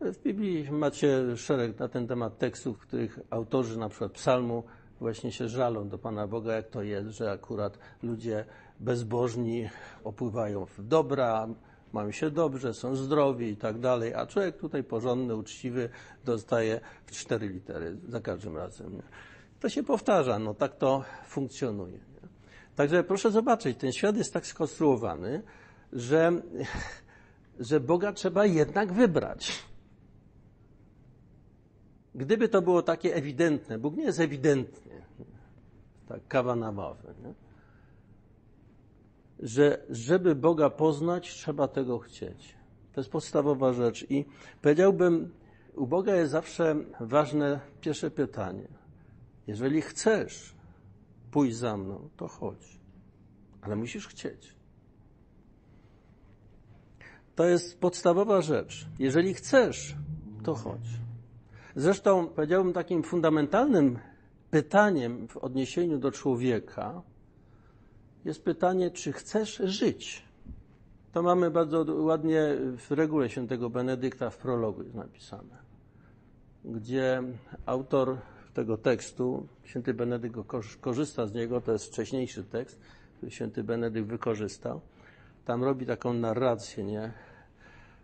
[0.00, 4.64] W Biblii macie szereg na ten temat tekstów, w których autorzy na przykład psalmu
[5.00, 8.44] właśnie się żalą do Pana Boga, jak to jest, że akurat ludzie
[8.80, 9.68] bezbożni
[10.04, 11.48] opływają w dobra,
[11.92, 15.88] mają się dobrze, są zdrowi i tak dalej, a człowiek tutaj porządny, uczciwy
[16.24, 19.02] dostaje cztery litery za każdym razem.
[19.60, 21.98] To się powtarza, no tak to funkcjonuje.
[22.76, 25.42] Także proszę zobaczyć, ten świat jest tak skonstruowany,
[25.92, 26.32] że,
[27.58, 29.69] że Boga trzeba jednak wybrać.
[32.14, 35.02] Gdyby to było takie ewidentne, Bóg nie jest ewidentnie,
[36.08, 37.34] tak kawa na mawę, nie?
[39.38, 42.54] że żeby Boga poznać, trzeba tego chcieć.
[42.92, 44.06] To jest podstawowa rzecz.
[44.10, 44.24] I
[44.62, 45.32] powiedziałbym,
[45.74, 48.68] u Boga jest zawsze ważne pierwsze pytanie.
[49.46, 50.54] Jeżeli chcesz
[51.30, 52.80] pójść za mną, to chodź.
[53.62, 54.54] Ale musisz chcieć.
[57.36, 58.86] To jest podstawowa rzecz.
[58.98, 59.96] Jeżeli chcesz,
[60.42, 61.00] to chodź.
[61.76, 63.98] Zresztą powiedziałbym takim fundamentalnym
[64.50, 67.02] pytaniem w odniesieniu do człowieka
[68.24, 70.24] jest pytanie, czy chcesz żyć?
[71.12, 75.56] To mamy bardzo ładnie w regule świętego Benedykta w prologu jest napisane,
[76.64, 77.22] gdzie
[77.66, 78.16] autor
[78.54, 80.36] tego tekstu, święty Benedykt
[80.80, 82.80] korzysta z niego, to jest wcześniejszy tekst,
[83.16, 84.80] który święty Benedykt wykorzystał.
[85.44, 87.12] Tam robi taką narrację, nie?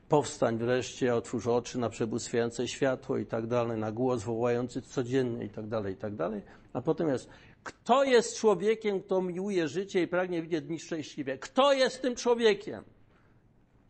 [0.09, 5.51] Powstań wreszcie, otwórz oczy na przebłyswiające światło i tak dalej, na głos wołający codziennie i
[5.51, 6.43] tak dalej, i tak dalej.
[6.73, 7.29] A potem jest,
[7.63, 11.39] kto jest człowiekiem, kto miłuje życie i pragnie widzieć dni szczęśliwie?
[11.39, 12.85] Kto jest tym człowiekiem?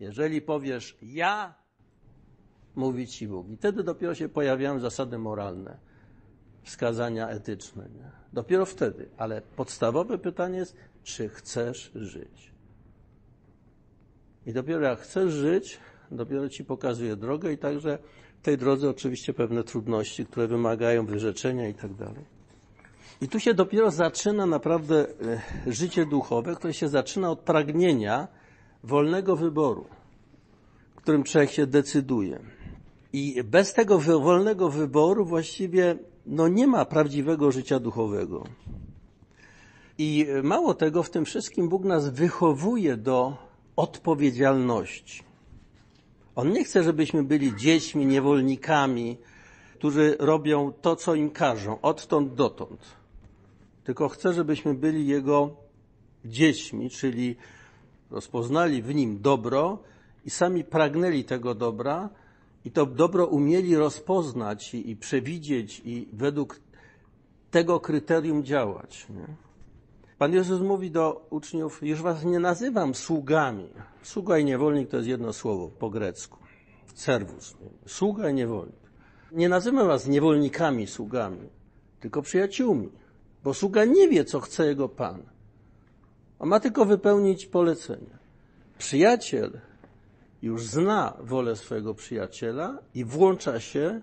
[0.01, 1.55] Jeżeli powiesz ja,
[2.75, 3.49] mówi ci Bóg.
[3.49, 5.79] I wtedy dopiero się pojawiają zasady moralne,
[6.63, 7.89] wskazania etyczne.
[7.95, 8.11] Nie?
[8.33, 9.09] Dopiero wtedy.
[9.17, 12.53] Ale podstawowe pytanie jest, czy chcesz żyć?
[14.47, 15.79] I dopiero jak chcesz żyć,
[16.11, 17.99] dopiero ci pokazuje drogę i także
[18.41, 22.25] w tej drodze oczywiście pewne trudności, które wymagają wyrzeczenia i tak dalej.
[23.21, 25.07] I tu się dopiero zaczyna naprawdę
[25.67, 28.29] e, życie duchowe, które się zaczyna od pragnienia
[28.85, 29.87] wolnego wyboru,
[30.97, 32.41] którym człowiek się decyduje.
[33.13, 38.45] I bez tego wolnego wyboru właściwie no nie ma prawdziwego życia duchowego.
[39.99, 43.37] I mało tego, w tym wszystkim Bóg nas wychowuje do
[43.77, 45.26] odpowiedzialności.
[46.37, 49.17] On nie chce, żebyśmy byli dziećmi, niewolnikami,
[49.75, 52.81] którzy robią to, co im każą, odtąd dotąd.
[53.85, 55.57] Tylko chce, żebyśmy byli Jego
[56.25, 57.37] dziećmi, czyli
[58.11, 59.79] rozpoznali w Nim dobro
[60.25, 62.09] i sami pragnęli tego dobra
[62.65, 66.61] i to dobro umieli rozpoznać i, i przewidzieć i według
[67.51, 69.07] tego kryterium działać.
[69.11, 69.46] Nie?
[70.19, 73.69] Pan Jezus mówi do uczniów, już was nie nazywam sługami.
[74.03, 76.39] Sługa i niewolnik to jest jedno słowo po grecku.
[76.95, 77.57] Serwus.
[77.87, 78.77] Sługa i niewolnik.
[79.33, 81.49] Nie nazywam was niewolnikami, sługami,
[82.01, 82.89] tylko przyjaciółmi.
[83.45, 85.23] Bo sługa nie wie, co chce jego pan.
[86.39, 88.19] On ma tylko wypełnić polecenie.
[88.79, 89.61] Przyjaciel
[90.43, 94.01] już zna wolę swojego przyjaciela i włącza się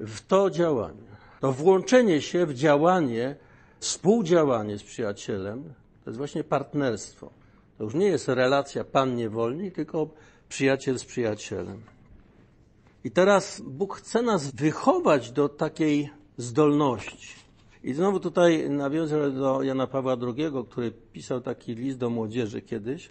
[0.00, 1.08] w to działanie.
[1.40, 3.36] To włączenie się w działanie
[3.80, 7.30] Współdziałanie z przyjacielem to jest właśnie partnerstwo.
[7.78, 10.08] To już nie jest relacja pan-niewolnik, tylko
[10.48, 11.82] przyjaciel z przyjacielem.
[13.04, 17.34] I teraz Bóg chce nas wychować do takiej zdolności.
[17.84, 23.10] I znowu tutaj nawiążę do Jana Pawła II, który pisał taki list do młodzieży kiedyś.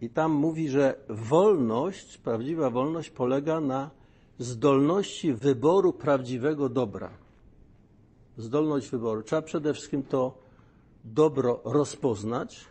[0.00, 3.90] I tam mówi, że wolność, prawdziwa wolność polega na
[4.38, 7.10] zdolności wyboru prawdziwego dobra.
[8.38, 9.22] Zdolność wyboru.
[9.22, 10.38] Trzeba przede wszystkim to
[11.04, 12.64] dobro rozpoznać,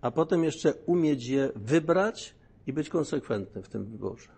[0.00, 2.34] a potem jeszcze umieć je wybrać
[2.66, 4.28] i być konsekwentnym w tym wyborze.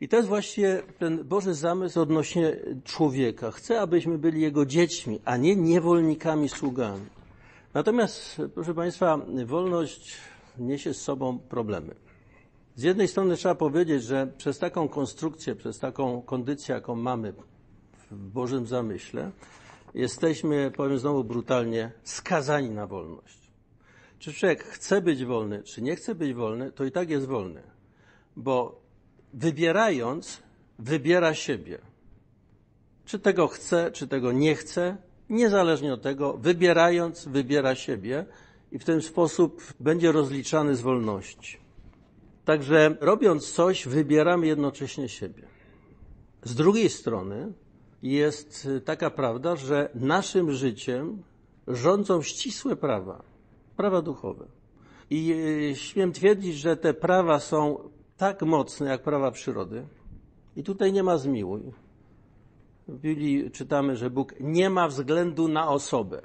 [0.00, 3.50] I to jest właśnie ten Boży zamysł odnośnie człowieka.
[3.50, 7.06] Chce, abyśmy byli Jego dziećmi, a nie niewolnikami, sługami.
[7.74, 10.16] Natomiast, proszę Państwa, wolność
[10.58, 11.94] niesie z sobą problemy.
[12.76, 17.32] Z jednej strony trzeba powiedzieć, że przez taką konstrukcję, przez taką kondycję, jaką mamy
[18.10, 19.30] w Bożym zamyśle,
[19.94, 23.38] jesteśmy, powiem znowu brutalnie, skazani na wolność.
[24.18, 27.62] Czy człowiek chce być wolny, czy nie chce być wolny, to i tak jest wolny.
[28.36, 28.80] Bo
[29.34, 30.42] wybierając,
[30.78, 31.78] wybiera siebie.
[33.04, 34.96] Czy tego chce, czy tego nie chce,
[35.30, 38.26] niezależnie od tego, wybierając, wybiera siebie
[38.72, 41.58] i w ten sposób będzie rozliczany z wolności.
[42.44, 45.42] Także robiąc coś, wybieramy jednocześnie siebie.
[46.42, 47.52] Z drugiej strony
[48.02, 51.22] jest taka prawda, że naszym życiem
[51.68, 53.22] rządzą ścisłe prawa,
[53.76, 54.46] prawa duchowe.
[55.10, 55.32] I
[55.70, 57.78] e, śmiem twierdzić, że te prawa są
[58.16, 59.86] tak mocne jak prawa przyrody.
[60.56, 61.62] I tutaj nie ma zmiłuj.
[62.88, 66.22] W Biblii czytamy, że Bóg nie ma względu na osobę.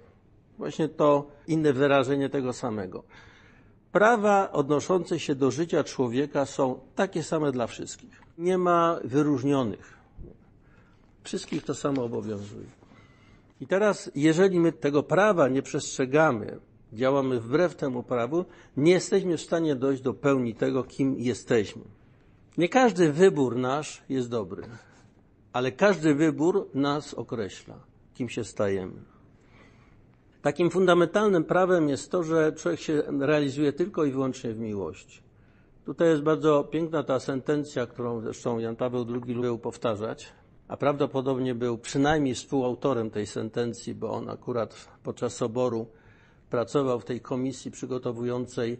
[0.57, 3.03] Właśnie to inne wyrażenie tego samego.
[3.91, 8.21] Prawa odnoszące się do życia człowieka są takie same dla wszystkich.
[8.37, 9.96] Nie ma wyróżnionych.
[11.27, 12.65] Wszystkich to samo obowiązuje.
[13.61, 16.59] I teraz, jeżeli my tego prawa nie przestrzegamy,
[16.93, 18.45] działamy wbrew temu prawu,
[18.77, 21.81] nie jesteśmy w stanie dojść do pełni tego, kim jesteśmy.
[22.57, 24.63] Nie każdy wybór nasz jest dobry,
[25.53, 27.79] ale każdy wybór nas określa,
[28.13, 29.01] kim się stajemy.
[30.41, 35.21] Takim fundamentalnym prawem jest to, że człowiek się realizuje tylko i wyłącznie w miłości.
[35.85, 40.33] Tutaj jest bardzo piękna ta sentencja, którą zresztą Jan Paweł II lubił powtarzać,
[40.67, 45.87] a prawdopodobnie był przynajmniej współautorem tej sentencji, bo on akurat podczas soboru
[46.49, 48.79] pracował w tej komisji przygotowującej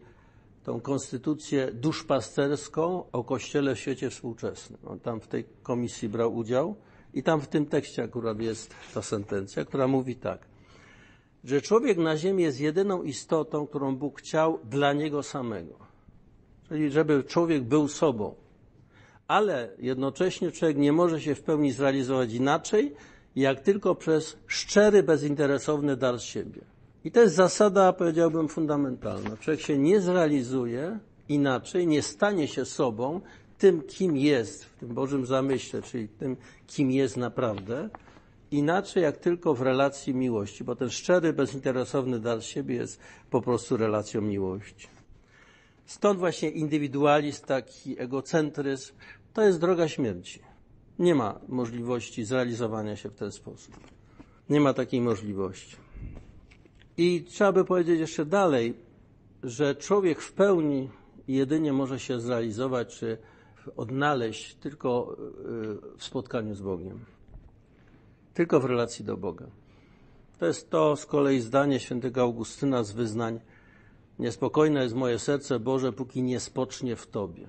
[0.64, 4.80] tą konstytucję duszpasterską o Kościele w świecie współczesnym.
[4.86, 6.76] On tam w tej komisji brał udział
[7.14, 10.40] i tam w tym tekście akurat jest ta sentencja, która mówi tak,
[11.44, 15.76] że człowiek na ziemi jest jedyną istotą, którą Bóg chciał dla niego samego.
[16.68, 18.36] Czyli żeby człowiek był sobą.
[19.28, 22.94] Ale jednocześnie człowiek nie może się w pełni zrealizować inaczej,
[23.36, 26.62] jak tylko przez szczery, bezinteresowny dar z siebie.
[27.04, 29.38] I to jest zasada, powiedziałbym, fundamentalna.
[29.38, 33.22] Człowiek się nie zrealizuje inaczej, nie stanie się sobą,
[33.58, 36.38] tym, kim jest w tym Bożym zamyśle, czyli tym,
[36.68, 37.90] kim jest naprawdę,
[38.52, 43.78] inaczej jak tylko w relacji miłości, bo ten szczery, bezinteresowny dar siebie jest po prostu
[43.78, 44.88] relacją miłości.
[45.86, 48.94] Stąd właśnie indywidualizm, taki egocentryzm,
[49.38, 50.40] to jest droga śmierci.
[51.00, 53.80] Nie ma możliwości zrealizowania się w ten sposób.
[54.50, 55.76] Nie ma takiej możliwości.
[56.98, 58.74] I trzeba by powiedzieć jeszcze dalej,
[59.44, 60.90] że człowiek w pełni
[61.28, 63.18] jedynie może się zrealizować czy
[63.76, 65.18] odnaleźć tylko
[65.94, 67.00] y, w spotkaniu z Bogiem.
[68.34, 69.48] Tylko w relacji do Boga.
[70.40, 73.40] To jest to z kolei zdanie świętego Augustyna z wyznań.
[74.20, 77.48] Niespokojne jest moje serce Boże, póki nie spocznie w Tobie.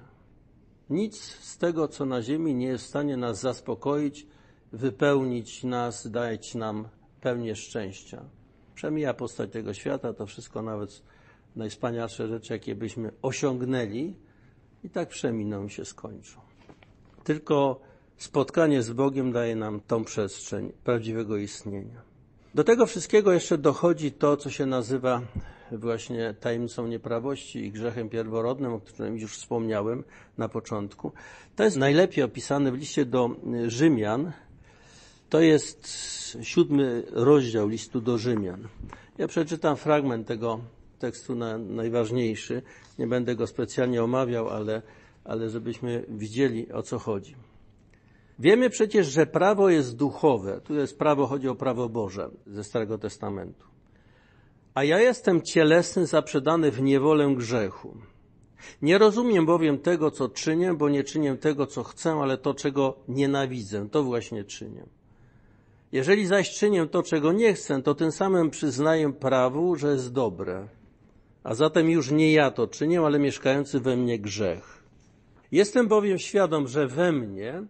[0.91, 4.27] Nic z tego, co na ziemi, nie jest w stanie nas zaspokoić,
[4.73, 6.89] wypełnić nas, dać nam
[7.21, 8.25] pełnię szczęścia
[8.79, 11.03] przemija postać tego świata, to wszystko nawet
[11.57, 14.17] najwspanialsze rzeczy, jakie byśmy osiągnęli,
[14.85, 16.41] i tak przeminą i się skończą.
[17.25, 17.81] Tylko
[18.17, 22.03] spotkanie z Bogiem daje nam tą przestrzeń prawdziwego istnienia.
[22.59, 25.23] Do tego wszystkiego jeszcze dochodzi to, co się nazywa
[25.73, 30.05] właśnie tajemnicą nieprawości i grzechem pierworodnym, o którym już wspomniałem
[30.39, 31.13] na początku.
[31.57, 33.31] To jest najlepiej opisane w liście do
[33.67, 34.33] Rzymian,
[35.31, 35.89] to jest
[36.43, 38.69] siódmy rozdział listu do Rzymian.
[39.19, 40.61] Ja przeczytam fragment tego
[40.99, 42.63] tekstu na, najważniejszy.
[42.99, 44.83] Nie będę go specjalnie omawiał, ale,
[45.25, 47.35] ale żebyśmy widzieli o co chodzi.
[48.39, 50.61] Wiemy przecież, że prawo jest duchowe.
[50.61, 53.67] Tu jest prawo, chodzi o prawo Boże ze Starego Testamentu.
[54.75, 57.95] A ja jestem cielesny, zaprzedany w niewolę grzechu.
[58.83, 62.97] Nie rozumiem bowiem tego, co czynię, bo nie czynię tego, co chcę, ale to, czego
[63.09, 64.87] nienawidzę, to właśnie czynię.
[65.93, 70.69] Jeżeli zaś czynię to, czego nie chcę, to tym samym przyznaję prawu, że jest dobre.
[71.45, 74.83] A zatem już nie ja to czynię, ale mieszkający we mnie grzech.
[75.53, 77.63] Jestem bowiem świadom, że we mnie,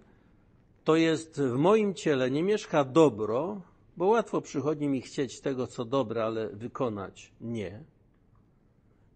[0.89, 3.61] to jest w moim ciele nie mieszka dobro,
[3.97, 7.85] bo łatwo przychodzi mi chcieć tego, co dobre, ale wykonać nie.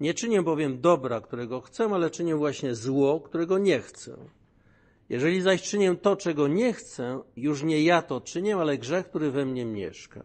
[0.00, 4.16] Nie czynię bowiem dobra, którego chcę, ale czynię właśnie zło, którego nie chcę.
[5.08, 9.30] Jeżeli zaś czynię to, czego nie chcę, już nie ja to czynię, ale grzech, który
[9.30, 10.24] we mnie mieszka.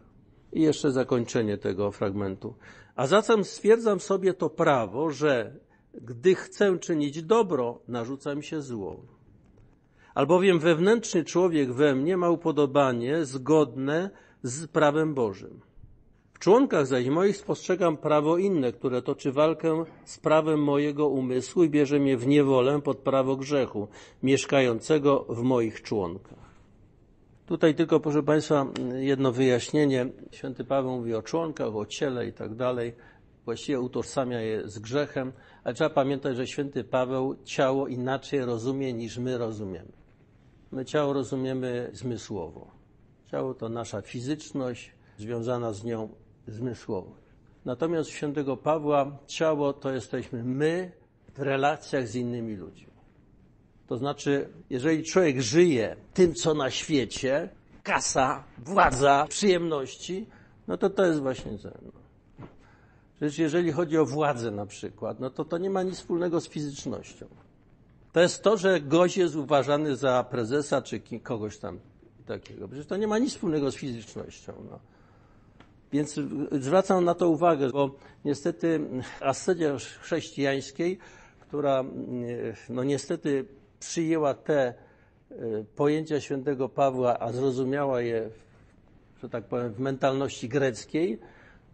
[0.52, 2.54] I jeszcze zakończenie tego fragmentu.
[2.96, 5.56] A zatem stwierdzam sobie to prawo, że
[5.94, 9.17] gdy chcę czynić dobro, narzuca mi się zło.
[10.18, 14.10] Albowiem wewnętrzny człowiek we mnie ma upodobanie zgodne
[14.42, 15.60] z prawem Bożym.
[16.32, 21.70] W członkach zaś moich spostrzegam prawo inne, które toczy walkę z prawem mojego umysłu i
[21.70, 23.88] bierze mnie w niewolę pod prawo grzechu,
[24.22, 26.50] mieszkającego w moich członkach.
[27.46, 28.66] Tutaj tylko, proszę Państwa,
[28.96, 30.06] jedno wyjaśnienie.
[30.30, 32.92] Święty Paweł mówi o członkach, o ciele i tak dalej.
[33.44, 35.32] Właściwie utożsamia je z grzechem,
[35.64, 39.97] ale trzeba pamiętać, że święty Paweł ciało inaczej rozumie niż my rozumiemy.
[40.72, 42.70] My ciało rozumiemy zmysłowo.
[43.30, 46.08] Ciało to nasza fizyczność, związana z nią
[46.46, 47.14] zmysłowo.
[47.64, 50.92] Natomiast świętego Pawła ciało to jesteśmy my
[51.34, 52.92] w relacjach z innymi ludźmi.
[53.86, 57.48] To znaczy, jeżeli człowiek żyje tym, co na świecie,
[57.82, 60.26] kasa, władza, przyjemności,
[60.68, 61.92] no to to jest właśnie ze mną.
[63.16, 66.48] Przecież jeżeli chodzi o władzę na przykład, no to to nie ma nic wspólnego z
[66.48, 67.26] fizycznością.
[68.12, 71.78] To jest to, że gość jest uważany za prezesa czy kogoś tam
[72.26, 72.68] takiego.
[72.68, 74.52] Przecież to nie ma nic wspólnego z fizycznością.
[74.70, 74.78] No.
[75.92, 76.20] Więc
[76.52, 77.90] zwracam na to uwagę, bo
[78.24, 78.80] niestety
[79.20, 80.98] ascedia chrześcijańskiej,
[81.40, 81.84] która
[82.68, 83.44] no niestety
[83.80, 84.74] przyjęła te e,
[85.76, 88.30] pojęcia świętego Pawła, a zrozumiała je,
[89.22, 91.18] że tak powiem, w mentalności greckiej,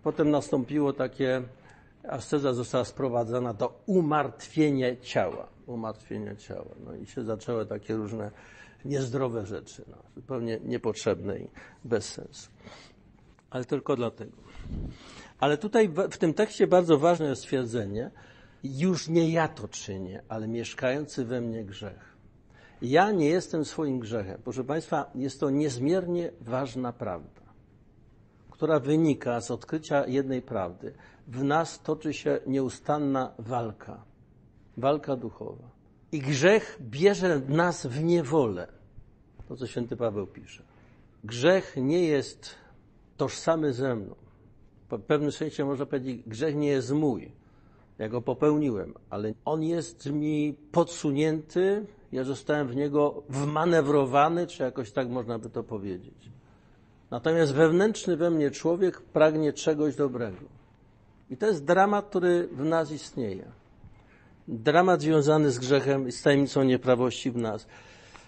[0.02, 1.42] potem nastąpiło takie,
[2.08, 5.53] asceza została sprowadzona do umartwienia ciała.
[5.66, 6.74] Umartwienia ciała.
[6.84, 8.30] No i się zaczęły takie różne
[8.84, 11.48] niezdrowe rzeczy, no, zupełnie niepotrzebne i
[11.84, 12.50] bez sensu.
[13.50, 14.36] Ale tylko dlatego.
[15.38, 18.10] Ale tutaj w tym tekście bardzo ważne jest stwierdzenie,
[18.64, 22.14] już nie ja to czynię, ale mieszkający we mnie grzech.
[22.82, 24.40] Ja nie jestem swoim grzechem.
[24.44, 27.42] Proszę Państwa, jest to niezmiernie ważna prawda,
[28.50, 30.94] która wynika z odkrycia jednej prawdy.
[31.28, 34.04] W nas toczy się nieustanna walka,
[34.76, 35.68] walka duchowa.
[36.12, 38.68] I grzech bierze nas w niewolę.
[39.48, 40.62] To, co święty Paweł pisze.
[41.24, 42.54] Grzech nie jest
[43.16, 44.14] tożsamy ze mną.
[44.90, 47.32] W pewnym sensie można powiedzieć, grzech nie jest mój.
[47.98, 54.92] Ja go popełniłem, ale on jest mi podsunięty, ja zostałem w niego wmanewrowany, czy jakoś
[54.92, 56.30] tak można by to powiedzieć.
[57.10, 60.46] Natomiast wewnętrzny we mnie człowiek pragnie czegoś dobrego.
[61.30, 63.44] I to jest dramat, który w nas istnieje.
[64.48, 67.66] Dramat związany z grzechem i z tajemnicą nieprawości w nas.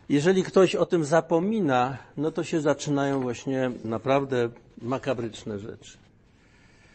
[0.08, 4.48] Jeżeli ktoś o tym zapomina, no to się zaczynają właśnie naprawdę
[4.82, 5.98] makabryczne rzeczy.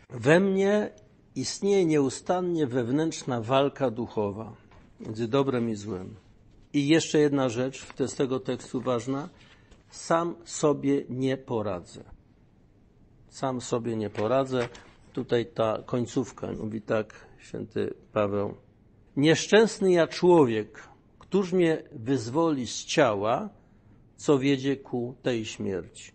[0.10, 0.90] We mnie
[1.36, 4.54] istnieje nieustannie wewnętrzna walka duchowa
[5.00, 6.16] między dobrem i złem.
[6.74, 9.30] I jeszcze jedna rzecz, to jest tego tekstu ważna.
[9.90, 12.04] Sam sobie nie poradzę.
[13.30, 14.70] Sam sobie nie poradzę.
[15.14, 18.56] Tutaj ta końcówka mówi tak święty Paweł.
[19.18, 20.84] Nieszczęsny ja człowiek,
[21.20, 23.50] któż mnie wyzwoli z ciała,
[24.16, 26.12] co wiedzie ku tej śmierci.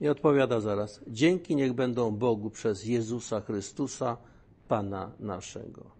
[0.00, 4.16] I odpowiada zaraz, dzięki niech będą Bogu przez Jezusa Chrystusa,
[4.68, 5.90] Pana naszego.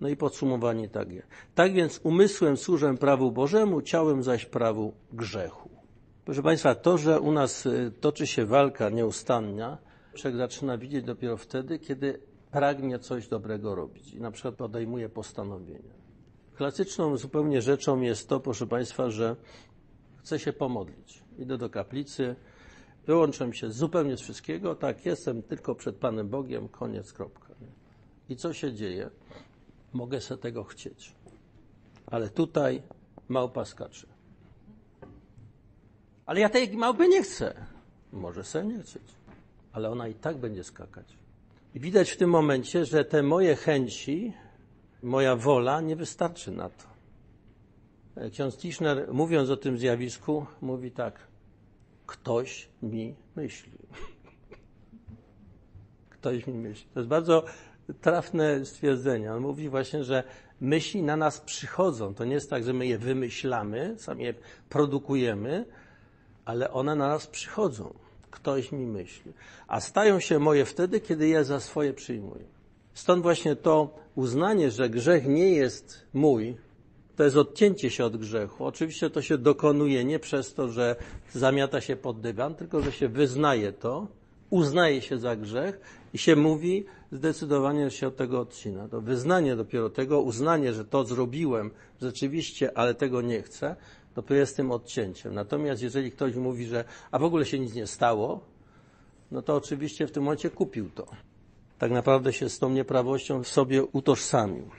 [0.00, 1.22] No i podsumowanie takie.
[1.54, 5.70] Tak więc umysłem służę prawu Bożemu, ciałem zaś prawu grzechu.
[6.24, 9.78] Proszę Państwa, to, że u nas y, toczy się walka nieustanna,
[10.14, 12.20] człowiek zaczyna widzieć dopiero wtedy, kiedy
[12.50, 15.98] pragnie coś dobrego robić i na przykład podejmuje postanowienia.
[16.56, 19.36] Klasyczną zupełnie rzeczą jest to, proszę Państwa, że
[20.16, 21.22] chcę się pomodlić.
[21.38, 22.36] Idę do kaplicy,
[23.06, 27.54] wyłączam się zupełnie z wszystkiego, tak, jestem tylko przed Panem Bogiem, koniec, kropka.
[28.28, 29.10] I co się dzieje?
[29.92, 31.14] Mogę sobie tego chcieć.
[32.06, 32.82] Ale tutaj
[33.28, 34.06] małpa skacze.
[36.26, 37.66] Ale ja tej małpy nie chcę.
[38.12, 39.14] Może sobie nie chcieć,
[39.72, 41.16] ale ona i tak będzie skakać.
[41.78, 44.32] I widać w tym momencie, że te moje chęci,
[45.02, 46.84] moja wola nie wystarczy na to.
[48.30, 51.18] Ksiądz Tischner, mówiąc o tym zjawisku, mówi tak:
[52.06, 53.72] Ktoś mi myśli.
[56.16, 56.88] Ktoś mi myśli.
[56.94, 57.44] To jest bardzo
[58.00, 59.32] trafne stwierdzenie.
[59.32, 60.24] On mówi właśnie, że
[60.60, 62.14] myśli na nas przychodzą.
[62.14, 64.34] To nie jest tak, że my je wymyślamy, sami je
[64.68, 65.64] produkujemy,
[66.44, 68.07] ale one na nas przychodzą.
[68.30, 69.32] Ktoś mi myśli.
[69.68, 72.44] A stają się moje wtedy, kiedy je za swoje przyjmuję.
[72.94, 76.56] Stąd właśnie to uznanie, że grzech nie jest mój,
[77.16, 78.64] to jest odcięcie się od grzechu.
[78.64, 80.96] Oczywiście to się dokonuje nie przez to, że
[81.32, 84.06] zamiata się pod dywan, tylko że się wyznaje to,
[84.50, 85.80] uznaje się za grzech
[86.14, 88.88] i się mówi zdecydowanie się od tego odcina.
[88.88, 91.70] To wyznanie dopiero tego, uznanie, że to zrobiłem
[92.02, 93.76] rzeczywiście, ale tego nie chcę,
[94.18, 95.34] dopiero jest tym odcięciem.
[95.34, 98.40] Natomiast jeżeli ktoś mówi, że a w ogóle się nic nie stało,
[99.30, 101.06] no to oczywiście w tym momencie kupił to.
[101.78, 104.70] Tak naprawdę się z tą nieprawością sobie utożsamił.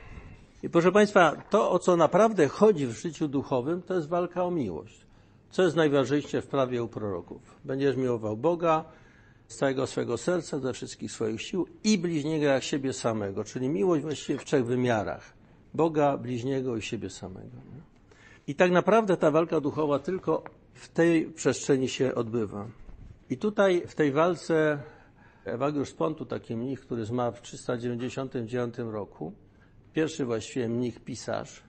[0.64, 4.52] I proszę Państwa, to o co naprawdę chodzi w życiu duchowym, to jest walka o
[4.52, 5.06] miłość.
[5.52, 7.42] Co jest najważniejsze w prawie u proroków?
[7.66, 8.86] Będziesz miłował Boga
[9.48, 14.02] z całego swego serca, ze wszystkich swoich sił i bliźniego jak siebie samego, czyli miłość
[14.02, 15.34] właściwie w trzech wymiarach.
[15.74, 17.58] Boga, bliźniego i siebie samego.
[18.50, 20.44] I tak naprawdę ta walka duchowa tylko
[20.74, 22.68] w tej przestrzeni się odbywa.
[23.30, 24.80] I tutaj w tej walce
[25.46, 29.34] Ewagiusz Pontu, taki mnich, który zmarł w 399 roku,
[29.94, 31.64] pierwszy właściwie mnich pisarz,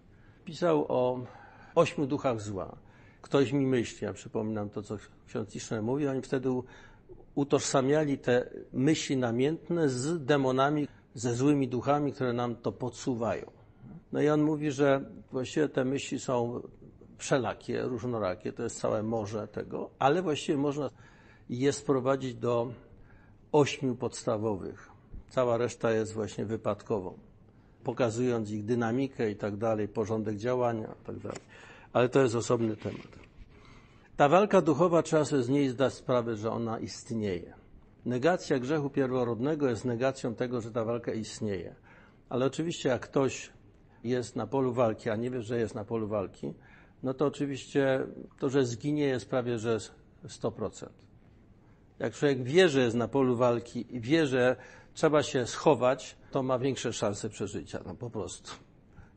[0.44, 1.20] pisał o
[1.74, 2.76] ośmiu duchach zła.
[3.22, 6.48] Ktoś mi myśli, ja przypominam to, co ksiądz Tischner mówi, oni wtedy
[7.34, 13.59] utożsamiali te myśli namiętne z demonami, ze złymi duchami, które nam to podsuwają.
[14.12, 16.62] No i on mówi, że właściwie te myśli są
[17.18, 20.90] wszelakie, różnorakie, to jest całe morze tego, ale właściwie można
[21.48, 22.72] je sprowadzić do
[23.52, 24.90] ośmiu podstawowych.
[25.28, 27.18] Cała reszta jest właśnie wypadkową,
[27.84, 31.40] pokazując ich dynamikę i tak dalej, porządek działania i tak dalej.
[31.92, 33.20] Ale to jest osobny temat.
[34.16, 37.54] Ta walka duchowa trzeba sobie z niej zdać sprawę, że ona istnieje.
[38.06, 41.74] Negacja grzechu pierworodnego jest negacją tego, że ta walka istnieje.
[42.28, 43.50] Ale oczywiście jak ktoś
[44.04, 46.54] jest na polu walki, a nie wie, że jest na polu walki,
[47.02, 48.06] no to oczywiście
[48.38, 49.78] to, że zginie jest prawie, że
[50.26, 50.88] 100%.
[51.98, 54.56] Jak człowiek wie, że jest na polu walki i wie, że
[54.94, 58.50] trzeba się schować, to ma większe szanse przeżycia, no po prostu.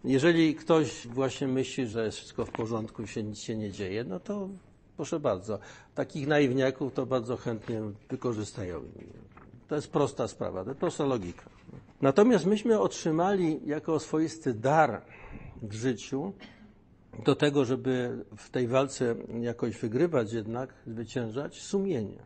[0.04, 4.20] Jeżeli ktoś właśnie myśli, że jest wszystko w porządku, się nic się nie dzieje, no
[4.20, 4.50] to
[4.96, 5.60] proszę bardzo.
[5.96, 8.82] Takich naiwniaków to bardzo chętnie wykorzystają.
[9.68, 11.50] To jest prosta sprawa, to jest prosta logika.
[12.02, 15.02] Natomiast myśmy otrzymali jako swoisty dar
[15.62, 16.34] w życiu
[17.26, 22.20] do tego, żeby w tej walce jakoś wygrywać jednak, zwyciężać, sumienie.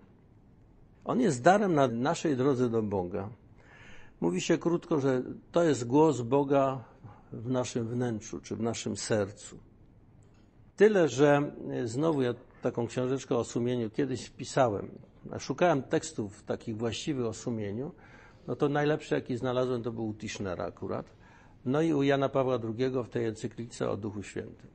[1.05, 3.29] On jest darem na naszej drodze do Boga.
[4.21, 5.21] Mówi się krótko, że
[5.51, 6.83] to jest głos Boga
[7.31, 9.57] w naszym wnętrzu, czy w naszym sercu.
[10.75, 11.51] Tyle, że
[11.85, 12.33] znowu ja
[12.71, 14.89] taką książeczkę o sumieniu kiedyś wpisałem.
[15.39, 17.91] Szukałem tekstów takich właściwych o sumieniu,
[18.47, 21.05] no to najlepszy, jaki znalazłem, to był u Tischnera akurat.
[21.65, 24.69] No i u Jana Pawła II w tej encyklice o Duchu Świętym.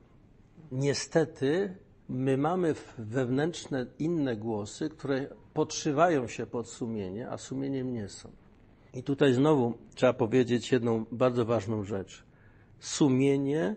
[0.71, 1.75] Niestety
[2.09, 8.29] my mamy wewnętrzne inne głosy, które podszywają się pod sumienie, a sumieniem nie są.
[8.93, 12.23] I tutaj znowu trzeba powiedzieć jedną bardzo ważną rzecz.
[12.79, 13.75] Sumienie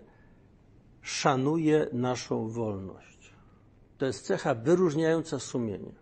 [1.02, 3.15] szanuje naszą wolność.
[3.98, 5.92] To jest cecha wyróżniająca sumienie.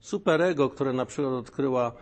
[0.00, 1.92] Superego, które na przykład odkryła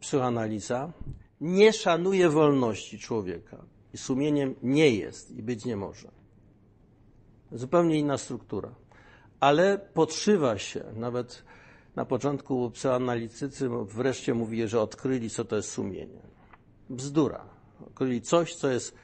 [0.00, 0.92] psychoanaliza,
[1.40, 6.08] nie szanuje wolności człowieka i sumieniem nie jest i być nie może.
[7.52, 8.74] Zupełnie inna struktura.
[9.40, 11.44] Ale podszywa się, nawet
[11.96, 16.22] na początku psychoanalitycy wreszcie mówi, że odkryli, co to jest sumienie.
[16.90, 17.44] Bzdura.
[17.86, 18.94] Odkryli coś, co jest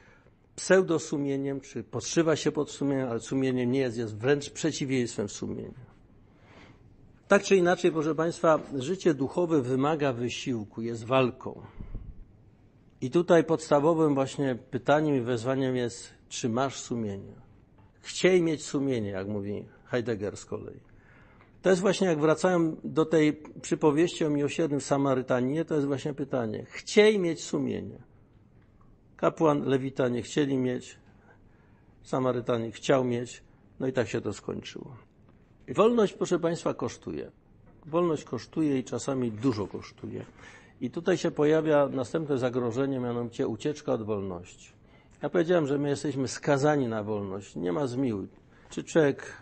[0.55, 5.88] pseudosumieniem, czy podszywa się pod sumieniem, ale sumieniem nie jest, jest wręcz przeciwieństwem sumienia.
[7.29, 11.61] Tak czy inaczej, proszę Państwa, życie duchowe wymaga wysiłku, jest walką.
[13.01, 17.33] I tutaj podstawowym właśnie pytaniem i wezwaniem jest, czy masz sumienie?
[18.01, 20.79] Chciej mieć sumienie, jak mówi Heidegger z kolei.
[21.61, 26.65] To jest właśnie, jak wracają do tej przypowieści o miłosiernym Samarytaninie, to jest właśnie pytanie.
[26.69, 27.97] Chciej mieć sumienie.
[29.17, 30.97] Kapłan, lewita nie chcieli mieć,
[32.03, 33.43] Samarytanin chciał mieć,
[33.79, 35.08] no i tak się to skończyło.
[35.75, 37.31] Wolność, proszę Państwa, kosztuje.
[37.85, 40.25] Wolność kosztuje i czasami dużo kosztuje.
[40.81, 44.71] I tutaj się pojawia następne zagrożenie, mianowicie ucieczka od wolności.
[45.21, 47.55] Ja powiedziałem, że my jesteśmy skazani na wolność.
[47.55, 48.27] Nie ma zmiłuj.
[48.69, 49.33] Czy człowiek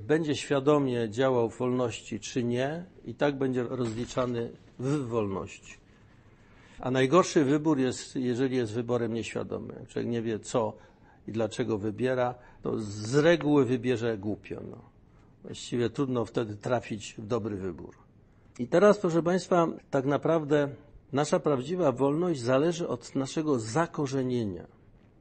[0.00, 5.74] będzie świadomie działał w wolności, czy nie, i tak będzie rozliczany w wolności.
[6.80, 9.86] A najgorszy wybór jest, jeżeli jest wyborem nieświadomym.
[9.88, 10.72] Człowiek nie wie, co
[11.28, 14.60] i dlaczego wybiera, to z reguły wybierze głupio.
[14.70, 14.89] No.
[15.42, 17.96] Właściwie trudno wtedy trafić w dobry wybór.
[18.58, 20.68] I teraz, proszę Państwa, tak naprawdę
[21.12, 24.66] nasza prawdziwa wolność zależy od naszego zakorzenienia.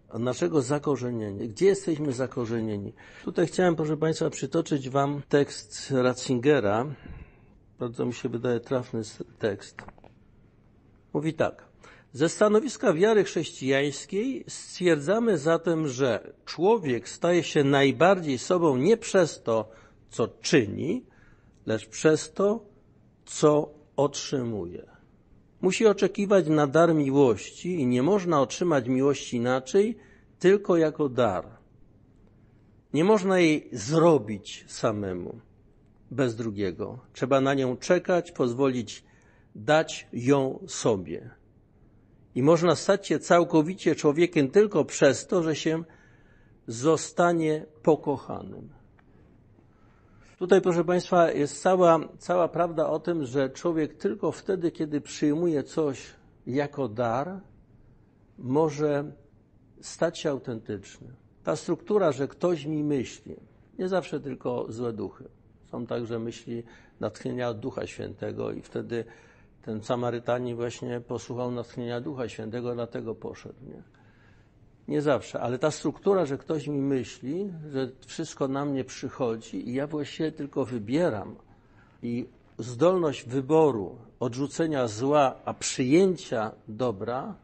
[0.09, 1.47] Od naszego zakorzenienia.
[1.47, 2.93] Gdzie jesteśmy zakorzenieni?
[3.25, 6.85] Tutaj chciałem, proszę Państwa, przytoczyć Wam tekst Ratzingera.
[7.79, 9.01] Bardzo mi się wydaje trafny
[9.39, 9.81] tekst.
[11.13, 11.69] Mówi tak.
[12.13, 19.69] Ze stanowiska wiary chrześcijańskiej stwierdzamy zatem, że człowiek staje się najbardziej sobą nie przez to,
[20.09, 21.05] co czyni,
[21.65, 22.65] lecz przez to,
[23.25, 24.85] co otrzymuje.
[25.61, 29.97] Musi oczekiwać na dar miłości i nie można otrzymać miłości inaczej,
[30.39, 31.45] tylko jako dar.
[32.93, 35.39] Nie można jej zrobić samemu,
[36.11, 36.99] bez drugiego.
[37.13, 39.03] Trzeba na nią czekać, pozwolić
[39.55, 41.29] dać ją sobie.
[42.35, 45.83] I można stać się całkowicie człowiekiem tylko przez to, że się
[46.67, 48.78] zostanie pokochanym.
[50.39, 55.63] Tutaj, proszę Państwa, jest cała, cała prawda o tym, że człowiek tylko wtedy, kiedy przyjmuje
[55.63, 56.15] coś
[56.47, 57.39] jako dar,
[58.37, 59.11] może
[59.81, 61.07] stać się autentyczny.
[61.43, 63.35] Ta struktura, że ktoś mi myśli,
[63.79, 65.23] nie zawsze tylko złe duchy.
[65.71, 66.63] Są także myśli
[66.99, 69.05] natchnienia Ducha Świętego i wtedy
[69.61, 73.65] ten Samarytanin właśnie posłuchał natchnienia Ducha Świętego, dlatego poszedł.
[73.67, 73.98] Nie?
[74.89, 79.73] Nie zawsze, ale ta struktura, że ktoś mi myśli, że wszystko na mnie przychodzi i
[79.73, 81.35] ja właściwie tylko wybieram
[82.03, 82.25] i
[82.57, 87.35] zdolność wyboru, odrzucenia zła, a przyjęcia dobra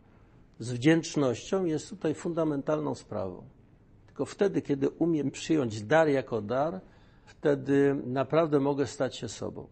[0.59, 3.43] z wdzięcznością jest tutaj fundamentalną sprawą.
[4.07, 6.81] Tylko wtedy, kiedy umiem przyjąć dar jako dar,
[7.25, 9.67] wtedy naprawdę mogę stać się sobą.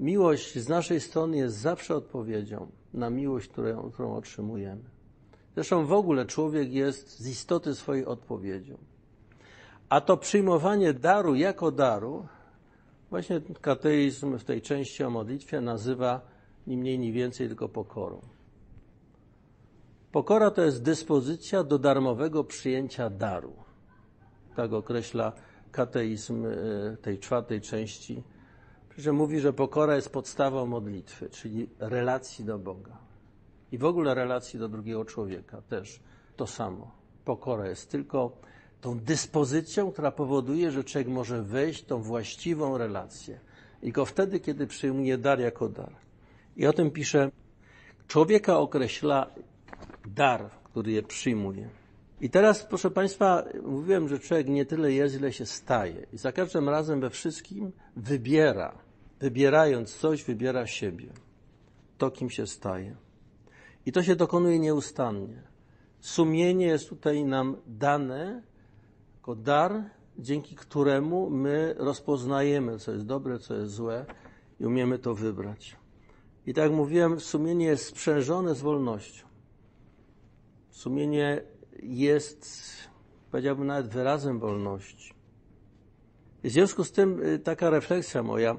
[0.00, 4.82] Miłość z naszej strony jest zawsze odpowiedzią na miłość, którą, którą otrzymujemy.
[5.54, 8.78] Zresztą w ogóle człowiek jest z istoty swojej odpowiedzią.
[9.88, 12.26] A to przyjmowanie daru jako daru,
[13.10, 16.20] właśnie kateizm w tej części o modlitwie nazywa
[16.66, 18.20] ni mniej, ni więcej tylko pokorą.
[20.12, 23.52] Pokora to jest dyspozycja do darmowego przyjęcia daru.
[24.56, 25.32] Tak określa
[25.72, 28.22] kateizm e, tej czwartej części
[28.98, 33.03] że mówi, że pokora jest podstawą modlitwy, czyli relacji do Boga.
[33.74, 36.00] I w ogóle relacji do drugiego człowieka też
[36.36, 36.90] to samo.
[37.24, 38.36] Pokora jest tylko
[38.80, 43.40] tą dyspozycją, która powoduje, że człowiek może wejść w tą właściwą relację.
[43.82, 45.92] I go wtedy, kiedy przyjmuje dar jako dar.
[46.56, 47.30] I o tym pisze,
[48.08, 49.26] człowieka określa
[50.06, 51.68] dar, który je przyjmuje.
[52.20, 56.06] I teraz, proszę Państwa, mówiłem, że człowiek nie tyle jest, ile się staje.
[56.12, 58.78] I za każdym razem we wszystkim wybiera.
[59.20, 61.06] Wybierając coś, wybiera siebie.
[61.98, 63.03] To, kim się staje.
[63.86, 65.42] I to się dokonuje nieustannie.
[66.00, 68.42] Sumienie jest tutaj nam dane
[69.16, 74.06] jako dar, dzięki któremu my rozpoznajemy, co jest dobre, co jest złe
[74.60, 75.76] i umiemy to wybrać.
[76.46, 79.26] I tak jak mówiłem, sumienie jest sprzężone z wolnością.
[80.70, 81.42] Sumienie
[81.82, 82.50] jest,
[83.30, 85.14] powiedziałbym, nawet wyrazem wolności.
[86.44, 88.56] W związku z tym y, taka refleksja moja.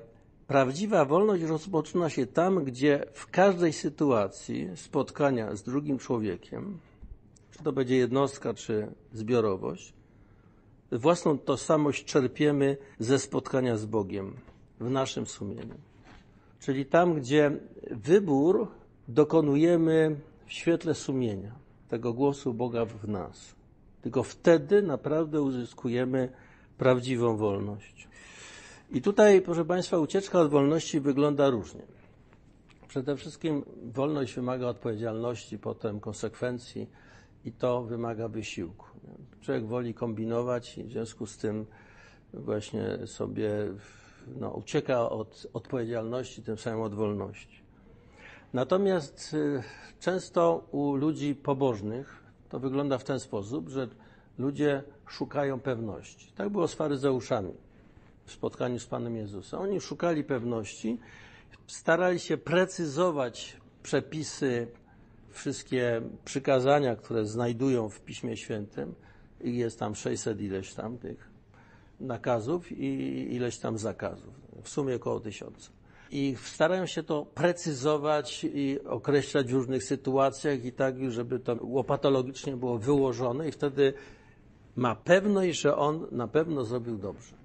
[0.47, 6.79] Prawdziwa wolność rozpoczyna się tam, gdzie w każdej sytuacji spotkania z drugim człowiekiem,
[7.51, 9.93] czy to będzie jednostka, czy zbiorowość,
[10.91, 14.35] własną tożsamość czerpiemy ze spotkania z Bogiem
[14.79, 15.75] w naszym sumieniu.
[16.59, 17.51] Czyli tam, gdzie
[17.91, 18.67] wybór
[19.07, 20.15] dokonujemy
[20.45, 21.51] w świetle sumienia
[21.89, 23.55] tego głosu Boga w nas.
[24.01, 26.29] Tylko wtedy naprawdę uzyskujemy
[26.77, 28.07] prawdziwą wolność.
[28.91, 31.81] I tutaj, proszę Państwa, ucieczka od wolności wygląda różnie.
[32.88, 36.89] Przede wszystkim wolność wymaga odpowiedzialności, potem konsekwencji
[37.45, 38.86] i to wymaga wysiłku.
[39.41, 41.65] Człowiek woli kombinować i w związku z tym
[42.33, 43.51] właśnie sobie
[44.39, 47.61] no, ucieka od odpowiedzialności, tym samym od wolności.
[48.53, 49.63] Natomiast y,
[49.99, 53.88] często u ludzi pobożnych to wygląda w ten sposób, że
[54.38, 56.31] ludzie szukają pewności.
[56.36, 57.64] Tak było z faryzeuszami
[58.26, 59.59] w spotkaniu z Panem Jezusem.
[59.59, 60.99] Oni szukali pewności,
[61.67, 64.67] starali się precyzować przepisy,
[65.30, 68.95] wszystkie przykazania, które znajdują w Piśmie Świętym.
[69.41, 71.30] I jest tam 600 ileś tam tych
[71.99, 72.86] nakazów i
[73.36, 74.34] ileś tam zakazów.
[74.63, 75.71] W sumie około tysiąca
[76.11, 82.57] i starają się to precyzować i określać w różnych sytuacjach i tak, żeby to łopatologicznie
[82.57, 83.93] było wyłożone i wtedy
[84.76, 87.36] ma pewność, że on na pewno zrobił dobrze.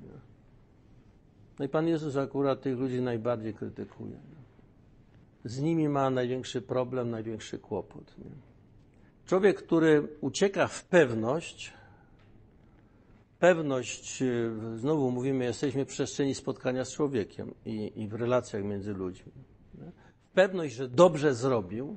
[1.61, 4.17] No i Pan Jezus akurat tych ludzi najbardziej krytykuje.
[5.45, 8.19] Z nimi ma największy problem, największy kłopot.
[8.19, 8.31] Nie?
[9.27, 11.73] Człowiek, który ucieka w pewność,
[13.39, 18.93] pewność, y, znowu mówimy, jesteśmy w przestrzeni spotkania z człowiekiem i, i w relacjach między
[18.93, 19.33] ludźmi.
[20.35, 21.97] Pewność, że dobrze zrobił,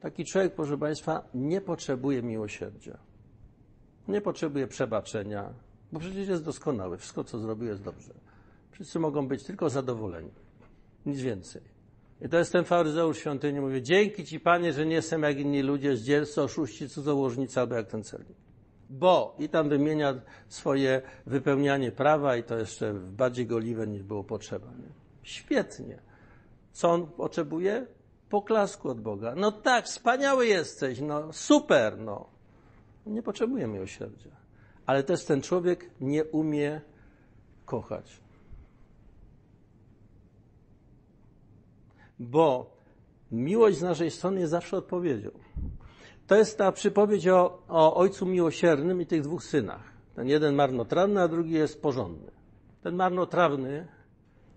[0.00, 2.98] taki człowiek, proszę Państwa, nie potrzebuje miłosierdzia.
[4.08, 5.52] Nie potrzebuje przebaczenia,
[5.92, 6.98] bo przecież jest doskonały.
[6.98, 8.14] Wszystko, co zrobił, jest dobrze.
[8.74, 10.30] Wszyscy mogą być tylko zadowoleni.
[11.06, 11.62] Nic więcej.
[12.20, 13.60] I to jest ten faryzeusz świątyni.
[13.60, 17.86] Mówię, dzięki Ci Panie, że nie jestem jak inni ludzie, zdziercy, oszuści, cudzołożnicy albo jak
[17.86, 18.36] ten celnik.
[18.90, 20.14] Bo i tam wymienia
[20.48, 24.66] swoje wypełnianie prawa i to jeszcze bardziej goliwe niż było potrzeba.
[24.66, 24.88] Nie?
[25.22, 25.98] Świetnie.
[26.72, 27.86] Co on potrzebuje?
[28.28, 29.34] Poklasku od Boga.
[29.36, 32.26] No tak, wspaniały jesteś, no super, no.
[33.06, 34.30] Nie potrzebuje miłosierdzia.
[34.86, 36.80] Ale też ten człowiek nie umie
[37.64, 38.23] kochać.
[42.18, 42.76] Bo
[43.32, 45.30] miłość z naszej strony jest zawsze odpowiedzią.
[46.26, 49.82] To jest ta przypowiedź o, o ojcu miłosiernym i tych dwóch synach.
[50.14, 52.30] Ten jeden marnotrawny, a drugi jest porządny.
[52.82, 53.86] Ten marnotrawny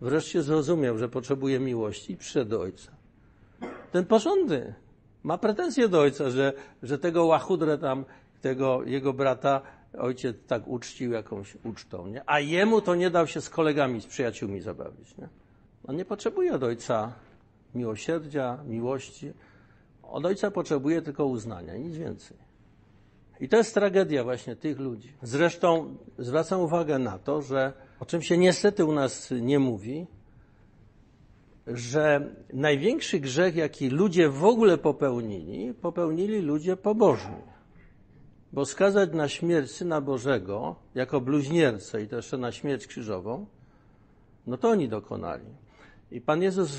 [0.02, 2.92] wreszcie zrozumiał, że potrzebuje miłości i przyszedł do ojca.
[3.92, 4.74] Ten porządny
[5.24, 6.54] ma pretensje do ojca, że,
[6.84, 8.06] że tego łachudrę tam,
[8.42, 9.62] tego jego brata,
[9.98, 12.24] ojciec tak uczcił jakąś ucztą, nie?
[12.26, 15.30] A jemu to nie dał się z kolegami, z przyjaciółmi zabawić, nie?
[15.88, 17.14] On nie potrzebuje od ojca
[17.78, 19.34] miłosierdzia, miłości.
[20.04, 22.38] Od ojca potrzebuje tylko uznania, nic więcej.
[23.40, 25.14] I to jest tragedia właśnie tych ludzi.
[25.22, 30.08] Zresztą zwracam uwagę na to, że o czym się niestety u nas nie mówi,
[31.68, 37.42] że największy grzech, jaki ludzie w ogóle popełnili, popełnili ludzie pobożni.
[38.54, 43.46] Bo skazać na śmierć Syna Bożego jako bluźniercę i jeszcze na śmierć krzyżową,
[44.48, 45.67] no to oni dokonali.
[46.12, 46.72] I Pan Jezus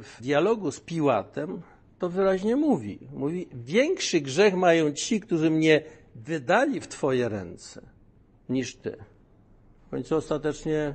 [0.00, 1.62] w dialogu z Piłatem
[1.98, 2.98] to wyraźnie mówi.
[3.12, 5.82] Mówi, większy grzech mają ci, którzy mnie
[6.14, 7.82] wydali w Twoje ręce,
[8.48, 8.96] niż Ty.
[9.86, 10.94] W końcu ostatecznie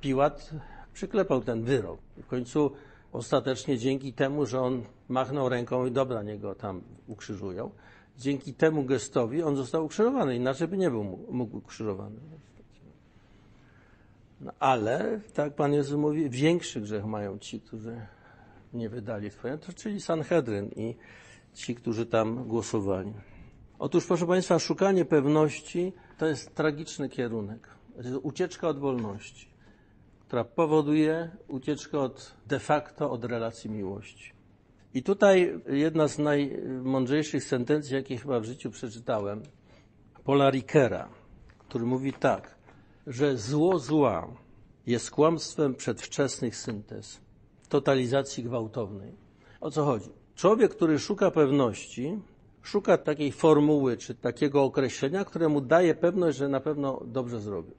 [0.00, 0.50] Piłat
[0.92, 2.00] przyklepał ten wyrok.
[2.22, 2.70] W końcu
[3.12, 7.70] ostatecznie dzięki temu, że on machnął ręką i dobra, niego tam ukrzyżują,
[8.18, 12.20] dzięki temu gestowi on został ukrzyżowany, inaczej by nie był mógł ukrzyżowany.
[14.40, 18.00] No, ale, tak Pan Jezus mówi, większy grzech mają ci, którzy
[18.72, 20.96] nie wydali Twoje, czyli Sanhedryn i
[21.54, 23.12] ci, którzy tam głosowali.
[23.78, 27.68] Otóż, proszę Państwa, szukanie pewności to jest tragiczny kierunek.
[27.96, 29.48] To jest ucieczka od wolności,
[30.20, 34.32] która powoduje ucieczkę od de facto od relacji miłości.
[34.94, 39.42] I tutaj jedna z najmądrzejszych sentencji, jakie chyba w życiu przeczytałem,
[40.24, 41.08] Paula Rickera,
[41.58, 42.57] który mówi tak,
[43.08, 44.28] że zło zła
[44.86, 47.20] jest kłamstwem przedwczesnych syntez,
[47.68, 49.12] totalizacji gwałtownej.
[49.60, 50.10] O co chodzi?
[50.34, 52.18] Człowiek, który szuka pewności,
[52.62, 57.74] szuka takiej formuły czy takiego określenia, które mu daje pewność, że na pewno dobrze zrobił.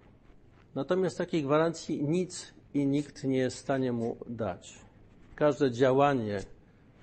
[0.75, 4.79] Natomiast takiej gwarancji nic i nikt nie jest w stanie mu dać.
[5.35, 6.43] Każde działanie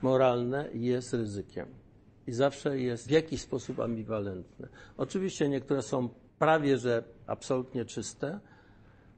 [0.03, 1.66] moralne jest ryzykiem
[2.27, 4.68] i zawsze jest w jakiś sposób ambiwalentne.
[4.97, 6.09] Oczywiście niektóre są
[6.39, 8.41] prawie że absolutnie czyste,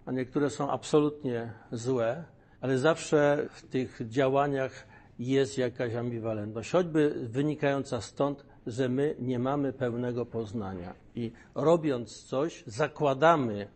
[0.06, 2.24] a niektóre są absolutnie złe,
[2.60, 4.86] ale zawsze w tych działaniach
[5.18, 12.64] jest jakaś ambiwalentność, choćby wynikająca stąd, że my nie mamy pełnego poznania i robiąc coś,
[12.66, 13.68] zakładamy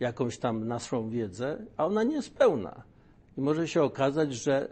[0.00, 2.82] jakąś tam naszą wiedzę, a ona nie jest pełna.
[3.36, 4.68] I może się okazać, że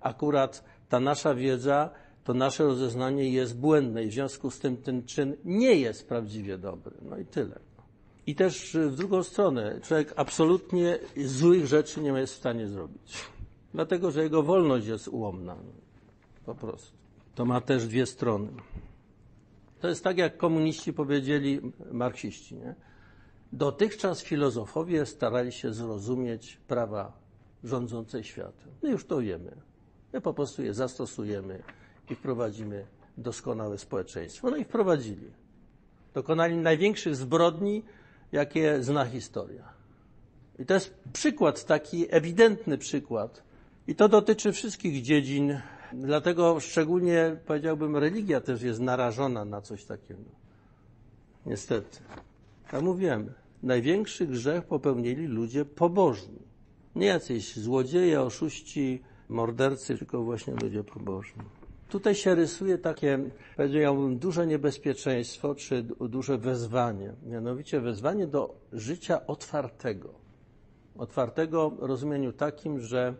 [0.00, 1.90] akurat ta nasza wiedza,
[2.24, 6.58] to nasze rozeznanie jest błędne i w związku z tym ten czyn nie jest prawdziwie
[6.58, 6.96] dobry.
[7.02, 7.60] No i tyle.
[8.26, 13.16] I też w drugą stronę, człowiek absolutnie złych rzeczy nie jest w stanie zrobić.
[13.74, 15.56] Dlatego, że jego wolność jest ułomna.
[16.46, 16.96] Po prostu.
[17.34, 18.48] To ma też dwie strony.
[19.80, 21.60] To jest tak, jak komuniści powiedzieli
[21.92, 22.54] marksiści.
[22.54, 22.74] Nie?
[23.52, 27.12] Dotychczas filozofowie starali się zrozumieć prawa
[27.64, 28.68] rządzące światem.
[28.82, 29.56] My już to wiemy.
[30.12, 31.62] My po prostu je zastosujemy
[32.10, 32.86] i wprowadzimy
[33.18, 34.50] doskonałe społeczeństwo.
[34.50, 35.30] No i wprowadzili.
[36.14, 37.82] Dokonali największych zbrodni,
[38.32, 39.68] jakie zna historia.
[40.58, 43.42] I to jest przykład, taki ewidentny przykład.
[43.86, 45.60] I to dotyczy wszystkich dziedzin,
[45.92, 50.30] dlatego szczególnie powiedziałbym, religia też jest narażona na coś takiego.
[51.46, 51.98] Niestety.
[52.72, 53.32] Jak mówiłem,
[53.62, 56.38] największy grzech popełnili ludzie pobożni.
[56.94, 61.42] Nie jacyś złodzieje, oszuści, mordercy, tylko właśnie ludzie pobożni.
[61.94, 63.18] Tutaj się rysuje takie,
[63.56, 67.12] powiedziałbym, duże niebezpieczeństwo, czy duże wezwanie.
[67.26, 70.14] Mianowicie wezwanie do życia otwartego.
[70.98, 73.14] Otwartego w rozumieniu takim, że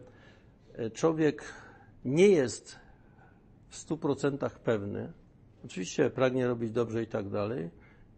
[0.72, 1.44] e, człowiek
[2.04, 2.78] nie jest
[3.68, 5.12] w stu procentach pewny,
[5.64, 7.70] oczywiście pragnie robić dobrze i tak dalej,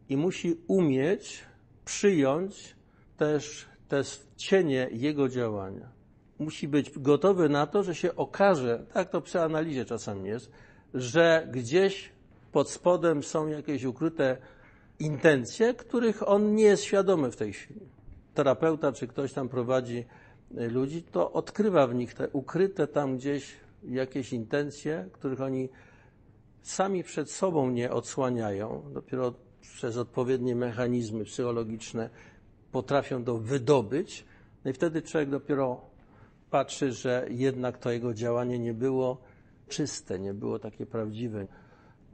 [0.09, 1.44] i musi umieć
[1.84, 2.76] przyjąć
[3.16, 4.02] też te
[4.36, 5.95] cienie jego działania
[6.39, 10.51] musi być gotowy na to, że się okaże, tak to przy analizie czasami jest,
[10.95, 12.12] że gdzieś
[12.53, 14.37] pod spodem są jakieś ukryte
[14.99, 17.80] intencje, których on nie jest świadomy w tej chwili.
[18.34, 20.05] Terapeuta czy ktoś tam prowadzi
[20.59, 25.68] y, ludzi, to odkrywa w nich te ukryte tam gdzieś jakieś intencje, których oni
[26.62, 32.11] sami przed sobą nie odsłaniają, dopiero przez odpowiednie mechanizmy psychologiczne
[32.72, 34.24] potrafią to wydobyć.
[34.64, 35.80] No i wtedy człowiek dopiero
[36.51, 39.18] patrzy, że jednak to jego działanie nie było
[39.68, 41.47] czyste, nie było takie prawdziwe.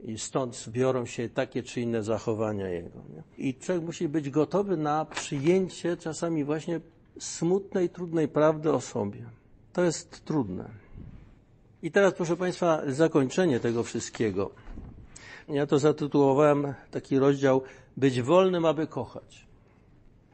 [0.03, 2.99] I stąd biorą się takie czy inne zachowania jego.
[3.15, 3.23] Nie?
[3.47, 6.79] I człowiek musi być gotowy na przyjęcie czasami właśnie
[7.19, 9.23] smutnej, trudnej prawdy o sobie.
[9.73, 10.69] To jest trudne.
[11.83, 14.51] I teraz, proszę Państwa, zakończenie tego wszystkiego.
[15.49, 17.61] Ja to zatytułowałem taki rozdział
[17.97, 19.47] Być wolnym, aby kochać.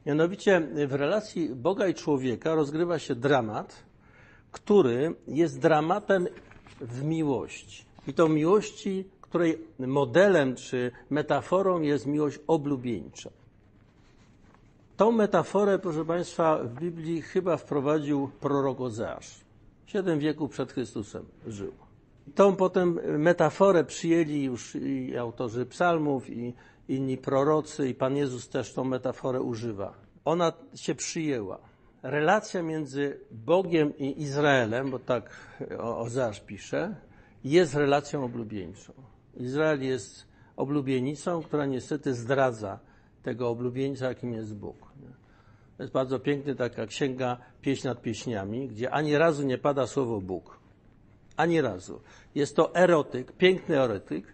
[0.05, 3.83] Mianowicie w relacji Boga i człowieka rozgrywa się dramat,
[4.51, 6.27] który jest dramatem
[6.81, 7.85] w miłości.
[8.07, 13.29] I to miłości, której modelem czy metaforą jest miłość oblubieńcza.
[14.97, 19.39] Tą metaforę, proszę Państwa, w Biblii chyba wprowadził prorok Ozeasz.
[19.85, 21.71] Siedem wieków przed Chrystusem żył.
[22.35, 26.53] Tą potem metaforę przyjęli już i autorzy psalmów, i
[26.87, 29.93] inni prorocy, i Pan Jezus też tą metaforę używa.
[30.25, 31.68] Ona się przyjęła.
[32.03, 35.29] Relacja między Bogiem i Izraelem, bo tak
[35.79, 36.95] Ozeasz pisze,
[37.43, 38.93] jest relacją oblubieńczą.
[39.37, 42.79] Izrael jest oblubienicą, która niestety zdradza
[43.23, 44.77] tego oblubieńca, jakim jest Bóg.
[45.77, 50.21] To jest bardzo piękny, taka księga Pieśń nad pieśniami, gdzie ani razu nie pada słowo
[50.21, 50.59] Bóg.
[51.37, 52.01] Ani razu.
[52.35, 54.33] Jest to erotyk, piękny erotyk,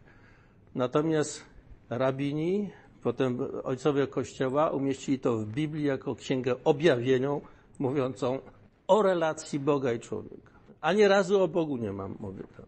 [0.75, 1.45] natomiast
[1.89, 2.71] rabini,
[3.03, 7.41] potem ojcowie Kościoła umieścili to w Biblii jako księgę objawienią,
[7.79, 8.39] mówiącą
[8.87, 10.51] o relacji Boga i człowieka.
[10.81, 12.65] Ani razu o Bogu nie mam mowy tam.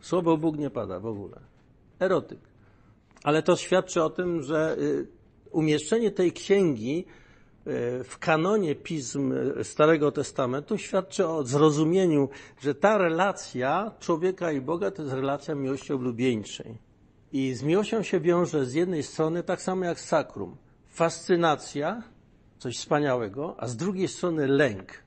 [0.00, 1.40] Słowo Bóg nie pada w ogóle.
[2.00, 2.38] Erotyk.
[3.24, 5.06] Ale to świadczy o tym, że y,
[5.50, 7.04] umieszczenie tej księgi
[7.66, 12.28] y, w kanonie pism Starego Testamentu świadczy o zrozumieniu,
[12.60, 16.78] że ta relacja człowieka i Boga to jest relacja miłości oblubieńczej.
[17.32, 20.56] I z miłością się wiąże z jednej strony tak samo jak sakrum.
[20.88, 22.02] Fascynacja,
[22.62, 25.02] coś wspaniałego, a z drugiej strony lęk.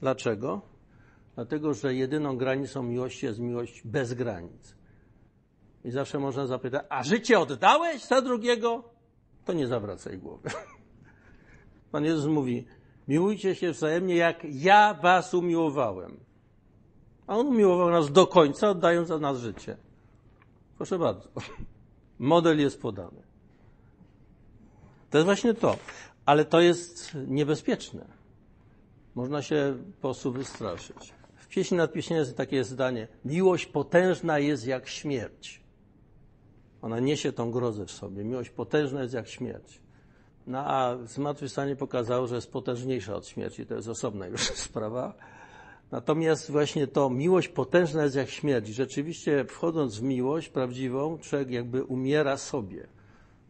[0.00, 0.60] Dlaczego?
[1.34, 4.74] Dlatego, że jedyną granicą miłości jest miłość bez granic.
[5.84, 8.84] I zawsze można zapytać, a życie oddałeś za drugiego?
[9.44, 10.50] To nie zawracaj głowy.
[11.92, 12.66] Pan Jezus mówi,
[13.08, 16.20] miłujcie się wzajemnie, jak ja was umiłowałem.
[17.26, 19.76] A On umiłował nas do końca, oddając za nas życie.
[20.76, 21.28] Proszę bardzo.
[22.18, 23.22] Model jest podany.
[25.10, 25.76] To jest właśnie to.
[26.26, 28.04] Ale to jest niebezpieczne.
[29.14, 31.14] Można się po prostu wystraszyć.
[31.36, 33.08] W pieśni nad pieśnią jest takie zdanie.
[33.24, 35.60] Miłość potężna jest jak śmierć.
[36.82, 38.24] Ona niesie tą grozę w sobie.
[38.24, 39.80] Miłość potężna jest jak śmierć.
[40.46, 43.66] No a zmartwychwstanie pokazało, że jest potężniejsza od śmierci.
[43.66, 45.14] To jest osobna już sprawa.
[45.90, 48.68] Natomiast właśnie to miłość potężna jest jak śmierć.
[48.68, 52.86] Rzeczywiście wchodząc w miłość prawdziwą, człowiek jakby umiera sobie.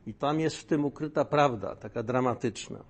[0.06, 2.84] I tam jest w tym ukryta prawda, taka dramatyczna.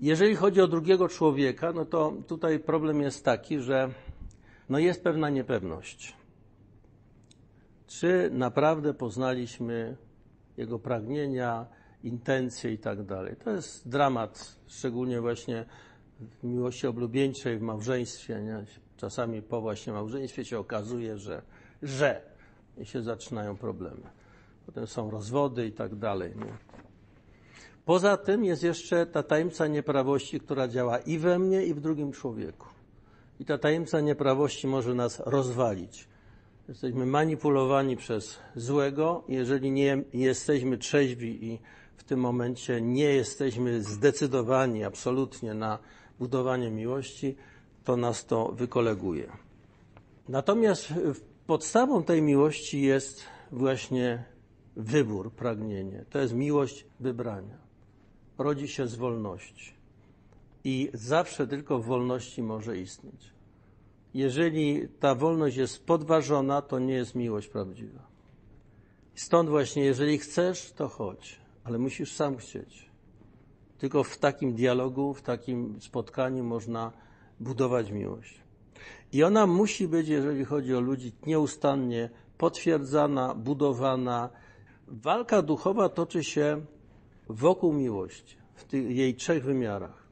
[0.00, 3.90] Jeżeli chodzi o drugiego człowieka, no to tutaj problem jest taki, że
[4.68, 6.16] no jest pewna niepewność.
[7.86, 9.96] Czy naprawdę poznaliśmy
[10.56, 11.66] jego pragnienia,
[12.02, 13.36] intencje i tak dalej.
[13.44, 15.64] To jest dramat, szczególnie właśnie
[16.20, 18.42] w miłości oblubieńczej, w małżeństwie.
[18.42, 18.64] Nie?
[18.96, 21.42] Czasami po właśnie małżeństwie się okazuje, że,
[21.82, 22.22] że
[22.78, 24.23] i się zaczynają problemy.
[24.66, 26.32] Potem są rozwody i tak dalej.
[26.36, 26.52] Nie?
[27.84, 32.12] Poza tym jest jeszcze ta tajemnica nieprawości, która działa i we mnie, i w drugim
[32.12, 32.66] człowieku.
[33.40, 36.08] I ta tajemnica nieprawości może nas rozwalić.
[36.68, 39.24] Jesteśmy manipulowani przez złego.
[39.28, 41.58] Jeżeli nie jesteśmy trzeźwi i
[41.96, 45.78] w tym momencie nie jesteśmy zdecydowani absolutnie na
[46.18, 47.36] budowanie miłości,
[47.84, 49.32] to nas to wykoleguje.
[50.28, 50.92] Natomiast
[51.46, 54.24] podstawą tej miłości jest właśnie
[54.76, 56.04] wybór, pragnienie.
[56.10, 57.58] To jest miłość wybrania.
[58.38, 59.72] Rodzi się z wolności.
[60.64, 63.34] I zawsze tylko w wolności może istnieć.
[64.14, 68.06] Jeżeli ta wolność jest podważona, to nie jest miłość prawdziwa.
[69.14, 72.90] Stąd właśnie, jeżeli chcesz, to chodź, ale musisz sam chcieć.
[73.78, 76.92] Tylko w takim dialogu, w takim spotkaniu można
[77.40, 78.40] budować miłość.
[79.12, 84.30] I ona musi być, jeżeli chodzi o ludzi, nieustannie potwierdzana, budowana.
[84.88, 86.64] Walka duchowa toczy się
[87.28, 90.04] wokół miłości, w tych, jej trzech wymiarach.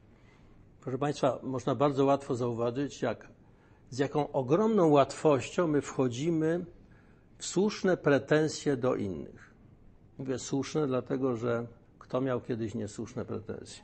[0.81, 3.27] Proszę Państwa, można bardzo łatwo zauważyć, jak,
[3.89, 6.65] z jaką ogromną łatwością my wchodzimy
[7.37, 9.53] w słuszne pretensje do innych.
[10.17, 11.67] Mówię słuszne, dlatego że
[11.99, 13.83] kto miał kiedyś niesłuszne pretensje?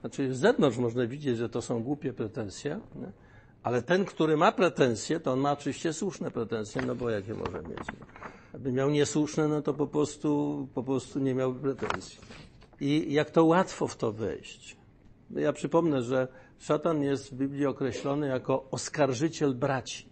[0.00, 3.12] Znaczy, z zewnątrz można widzieć, że to są głupie pretensje, nie?
[3.62, 7.62] Ale ten, który ma pretensje, to on ma oczywiście słuszne pretensje, no bo jakie może
[7.62, 7.86] mieć?
[8.54, 12.18] Jakby miał niesłuszne, no to po prostu, po prostu nie miałby pretensji.
[12.80, 14.76] I jak to łatwo w to wejść.
[15.30, 16.28] Ja przypomnę, że
[16.58, 20.08] szatan jest w Biblii określony jako oskarżyciel braci.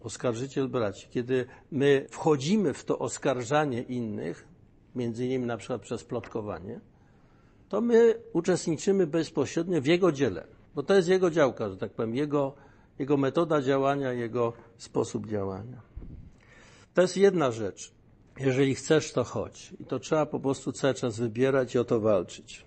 [0.00, 1.06] Oskarżyciel braci.
[1.10, 4.48] Kiedy my wchodzimy w to oskarżanie innych,
[4.94, 6.80] między innymi na przykład przez plotkowanie,
[7.68, 12.14] to my uczestniczymy bezpośrednio w jego dziele, bo to jest jego działka, że tak powiem,
[12.14, 12.54] jego,
[12.98, 15.91] jego metoda działania, jego sposób działania.
[16.94, 17.92] To jest jedna rzecz.
[18.40, 19.74] Jeżeli chcesz, to chodź.
[19.80, 22.64] I to trzeba po prostu cały czas wybierać i o to walczyć.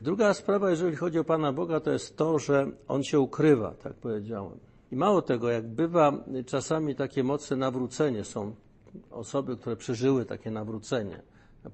[0.00, 3.94] Druga sprawa, jeżeli chodzi o Pana Boga, to jest to, że On się ukrywa, tak
[3.94, 4.58] powiedziałem.
[4.92, 6.12] I mało tego, jak bywa
[6.46, 8.54] czasami takie mocne nawrócenie, są
[9.10, 11.22] osoby, które przeżyły takie nawrócenie,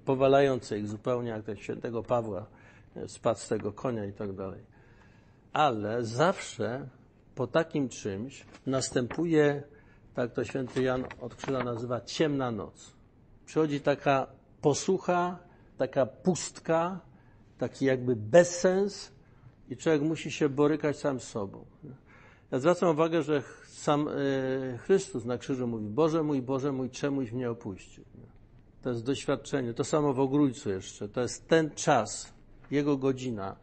[0.04, 2.46] powalające ich zupełnie, jak ten świętego Pawła
[3.06, 4.60] spadł z tego konia i tak dalej.
[5.52, 6.88] Ale zawsze
[7.34, 9.62] po takim czymś następuje,
[10.14, 12.92] tak to święty Jan od Krzyża nazywa, ciemna noc.
[13.46, 14.26] Przychodzi taka
[14.60, 15.38] posłucha,
[15.76, 17.00] taka pustka,
[17.58, 19.12] taki jakby bezsens
[19.68, 21.64] i człowiek musi się borykać sam z sobą.
[22.50, 27.32] Ja zwracam uwagę, że sam e, Chrystus na krzyżu mówi, Boże mój, Boże mój, czemuś
[27.32, 28.04] mnie opuścił.
[28.82, 29.74] To jest doświadczenie.
[29.74, 31.08] To samo w ogrójcu jeszcze.
[31.08, 32.32] To jest ten czas,
[32.70, 33.56] jego godzina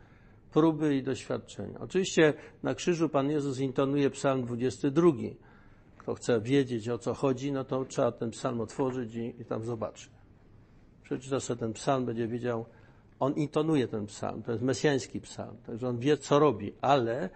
[0.51, 1.79] próby i doświadczenia.
[1.79, 2.33] Oczywiście
[2.63, 5.11] na krzyżu Pan Jezus intonuje psalm 22.
[5.99, 9.63] Kto chce wiedzieć o co chodzi, no to trzeba ten psalm otworzyć i, i tam
[9.63, 10.09] zobaczy.
[11.03, 12.65] Przeczyta sobie ten psalm, będzie wiedział,
[13.19, 17.29] on intonuje ten psalm, to jest mesjański psalm, także on wie co robi, ale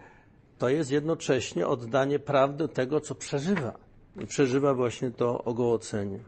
[0.57, 3.73] to jest jednocześnie oddanie prawdy tego, co przeżywa.
[4.21, 6.19] I przeżywa właśnie to ogołocenie.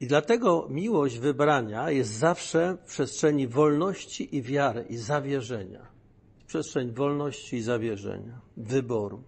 [0.00, 5.86] I dlatego miłość wybrania jest zawsze w przestrzeni wolności i wiary i zawierzenia.
[6.46, 9.22] Przestrzeń wolności i zawierzenia, wyboru.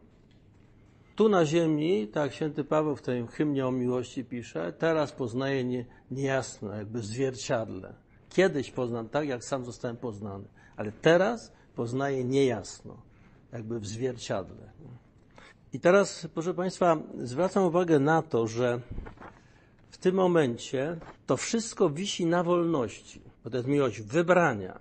[1.19, 5.85] Tu na ziemi, tak święty Paweł w tym hymnie o miłości pisze, teraz poznaję nie,
[6.11, 7.95] niejasno, jakby zwierciadle.
[8.29, 10.45] Kiedyś poznam tak, jak sam zostałem poznany,
[10.77, 12.97] ale teraz poznaję niejasno,
[13.53, 14.73] jakby w zwierciadle.
[15.73, 18.81] I teraz, proszę Państwa, zwracam uwagę na to, że
[19.91, 20.97] w tym momencie
[21.27, 24.79] to wszystko wisi na wolności, bo to jest miłość wybrania.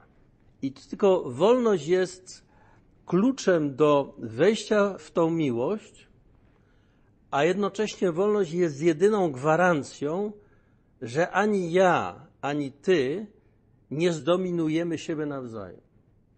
[0.61, 2.45] I tylko wolność jest
[3.05, 6.07] kluczem do wejścia w tą miłość,
[7.32, 10.32] a jednocześnie wolność jest jedyną gwarancją,
[11.01, 13.28] że ani ja, ani ty
[13.91, 15.82] nie zdominujemy siebie nawzajem.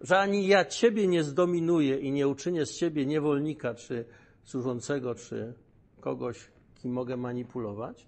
[0.02, 4.06] Że ani ja ciebie nie zdominuję i nie uczynię z ciebie niewolnika, czy
[4.44, 5.54] służącego, czy
[6.00, 8.08] kogoś, kim mogę manipulować,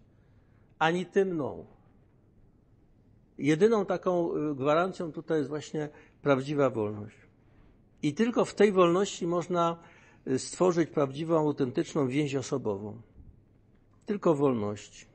[0.79, 1.65] ani ty mną.
[3.37, 5.89] Jedyną taką y, gwarancją tutaj jest właśnie
[6.21, 7.15] prawdziwa wolność.
[8.03, 9.77] I tylko w tej wolności można
[10.37, 13.01] stworzyć prawdziwą, autentyczną więź osobową.
[14.05, 15.05] Tylko wolności.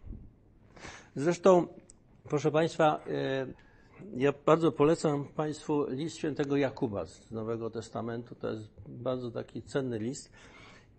[1.17, 1.67] Zresztą,
[2.25, 3.55] proszę Państwa, y,
[4.17, 8.35] ja bardzo polecam Państwu list świętego Jakuba z Nowego Testamentu.
[8.35, 10.33] To jest bardzo taki cenny list.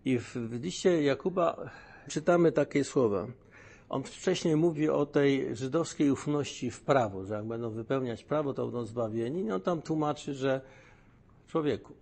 [0.06, 1.70] I w, w liście Jakuba
[2.08, 3.28] czytamy takie słowa.
[3.90, 8.64] On wcześniej mówi o tej żydowskiej ufności w prawo, że jak będą wypełniać prawo, to
[8.64, 9.42] będą zbawieni.
[9.42, 10.62] I on tam tłumaczy, że
[11.48, 11.94] człowieku,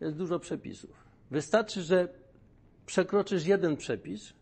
[0.00, 0.90] jest dużo przepisów.
[1.30, 2.08] Wystarczy, że
[2.86, 4.32] przekroczysz jeden przepis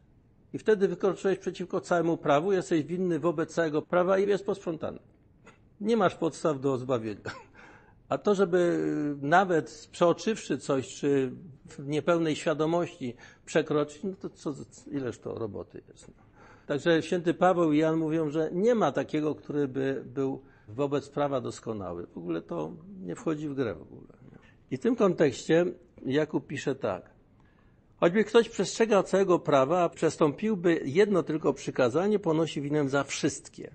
[0.53, 4.99] i wtedy wykroczyłeś przeciwko całemu prawu, jesteś winny wobec całego prawa i jest posprzątany.
[5.81, 7.31] Nie masz podstaw do zbawienia.
[8.09, 8.79] A to, żeby
[9.23, 11.33] nawet przeoczywszy coś, czy
[11.67, 14.55] w niepełnej świadomości przekroczyć, no to co,
[14.91, 16.09] ileż to roboty jest.
[16.09, 16.15] No.
[16.67, 21.41] Także święty Paweł i Jan mówią, że nie ma takiego, który by był wobec prawa
[21.41, 22.07] doskonały.
[22.07, 24.18] W ogóle to nie wchodzi w grę w ogóle.
[24.71, 25.66] I w tym kontekście
[26.07, 27.11] Jakub pisze tak.
[28.01, 33.71] Choćby ktoś przestrzegał całego prawa, a przestąpiłby jedno tylko przykazanie, ponosi winę za wszystkie.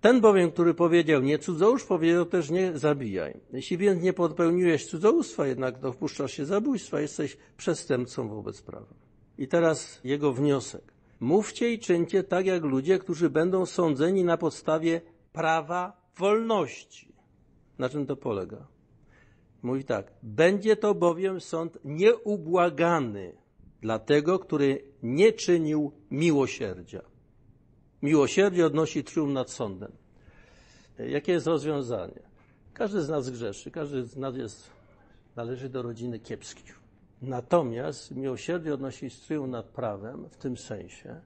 [0.00, 3.40] Ten bowiem, który powiedział nie cudzołóż, powiedział też nie zabijaj.
[3.52, 8.94] Jeśli więc nie popełniłeś cudzołóstwa, jednak dopuszczasz się zabójstwa, jesteś przestępcą wobec prawa.
[9.38, 10.92] I teraz jego wniosek.
[11.20, 15.00] Mówcie i czyńcie tak jak ludzie, którzy będą sądzeni na podstawie
[15.32, 17.12] prawa wolności.
[17.78, 18.66] Na czym to polega?
[19.62, 20.12] Mówi tak.
[20.22, 23.32] Będzie to bowiem sąd nieubłagany
[23.80, 27.02] dla tego, który nie czynił miłosierdzia.
[28.02, 29.92] Miłosierdzie odnosi triumf nad sądem.
[30.98, 32.20] Jakie jest rozwiązanie?
[32.72, 34.70] Każdy z nas grzeszy, każdy z nas jest,
[35.36, 36.80] należy do rodziny kiepskich.
[37.22, 41.20] Natomiast miłosierdzie odnosi triumf nad prawem w tym sensie,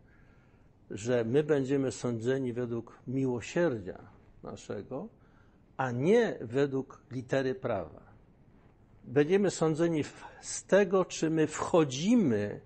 [0.91, 3.99] że my będziemy sądzeni według miłosierdzia
[4.43, 5.09] naszego,
[5.77, 8.04] a nie według litery prawa.
[9.05, 10.05] Będziemy sądzeni
[10.41, 12.61] z tego, czy my wchodzimy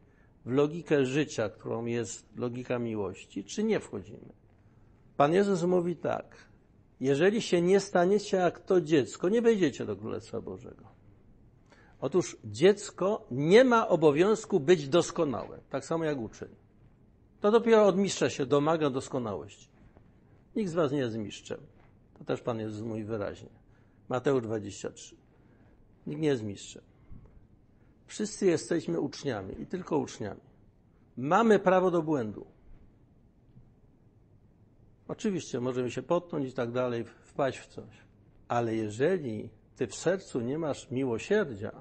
[0.45, 4.33] w logikę życia, którą jest logika miłości, czy nie wchodzimy.
[5.17, 6.37] Pan Jezus mówi tak:
[7.01, 10.85] Jeżeli się nie staniecie jak to dziecko, nie wejdziecie do Królestwa Bożego.
[12.01, 16.49] Otóż dziecko nie ma obowiązku być doskonałe, tak samo jak uczeń.
[17.41, 19.69] To dopiero od mistrza się domaga doskonałości.
[20.57, 21.61] Nikt z was nie jest mistrzem.
[22.19, 23.49] To też Pan Jezus mówi wyraźnie.
[24.09, 25.17] Mateusz 23.
[26.09, 26.83] Nikt nie jest mistrzem.
[28.07, 30.41] Wszyscy jesteśmy uczniami i tylko uczniami.
[31.17, 32.47] Mamy prawo do błędu.
[35.09, 38.03] Oczywiście możemy się potknąć i tak dalej, wpaść w coś.
[38.49, 41.73] Ale jeżeli ty w sercu nie masz miłosierdzia,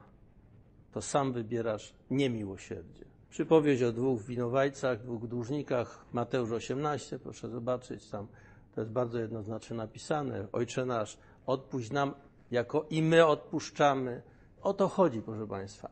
[0.91, 3.05] to sam wybierasz niemiłosierdzie.
[3.29, 8.27] Przypowieść o dwóch winowajcach, dwóch dłużnikach, Mateusz 18, proszę zobaczyć tam,
[8.75, 10.47] to jest bardzo jednoznacznie napisane.
[10.51, 12.13] Ojcze nasz, odpuść nam,
[12.51, 14.21] jako i my odpuszczamy.
[14.61, 15.89] O to chodzi, proszę Państwa.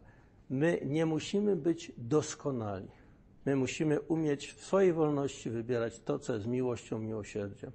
[0.49, 2.87] My nie musimy być doskonali.
[3.45, 7.71] My musimy umieć w swojej wolności wybierać to, co jest miłością, miłosierdziem.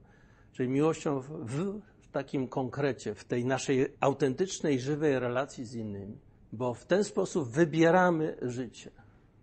[0.52, 1.80] Czyli miłością w, w,
[2.12, 6.18] takim konkrecie, w tej naszej autentycznej, żywej relacji z innymi.
[6.52, 8.90] Bo w ten sposób wybieramy życie.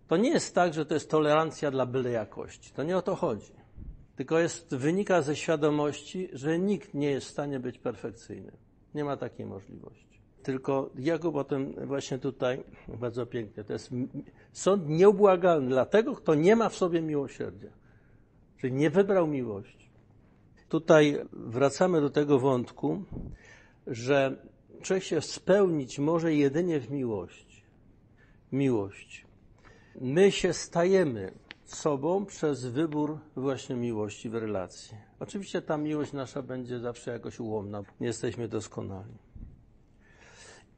[0.08, 2.72] To nie jest tak, że to jest tolerancja dla byle jakości.
[2.72, 3.52] To nie o to chodzi.
[4.16, 8.52] Tylko jest, wynika ze świadomości, że nikt nie jest w stanie być perfekcyjny.
[8.94, 10.20] Nie ma takiej możliwości.
[10.42, 13.64] Tylko Jakub o tym właśnie tutaj bardzo pięknie.
[13.64, 13.90] To jest
[14.52, 17.68] sąd nieubłagalny dla tego, kto nie ma w sobie miłosierdzia.
[18.60, 19.90] Czyli nie wybrał miłości.
[20.68, 23.04] Tutaj wracamy do tego wątku,
[23.86, 24.36] że
[24.82, 27.62] człowiek się spełnić może jedynie w miłości.
[28.52, 29.26] Miłość.
[30.00, 31.32] My się stajemy
[31.74, 34.96] sobą przez wybór właśnie miłości w relacji.
[35.20, 37.82] Oczywiście ta miłość nasza będzie zawsze jakoś ułomna.
[38.00, 39.14] Nie jesteśmy doskonali.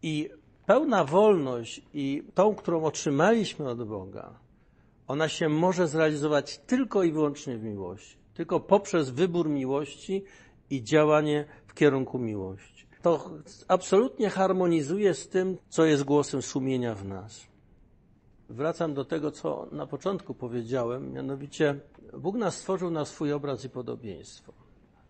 [0.02, 0.30] I
[0.66, 4.34] pełna wolność i tą, którą otrzymaliśmy od Boga,
[5.06, 8.16] ona się może zrealizować tylko i wyłącznie w miłości.
[8.34, 10.24] Tylko poprzez wybór miłości
[10.70, 12.86] i działanie w kierunku miłości.
[13.02, 13.30] To
[13.68, 17.49] absolutnie harmonizuje z tym, co jest głosem sumienia w nas.
[18.50, 21.80] Wracam do tego, co na początku powiedziałem, mianowicie
[22.18, 24.52] Bóg nas stworzył na swój obraz i podobieństwo.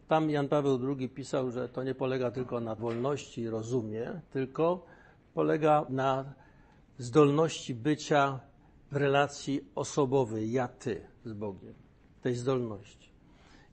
[0.08, 4.86] Tam Jan Paweł II pisał, że to nie polega tylko na wolności i rozumie, tylko
[5.34, 6.34] polega na
[6.98, 8.40] zdolności bycia
[8.90, 11.74] w relacji osobowej, ja-ty z Bogiem,
[12.22, 13.10] tej zdolności.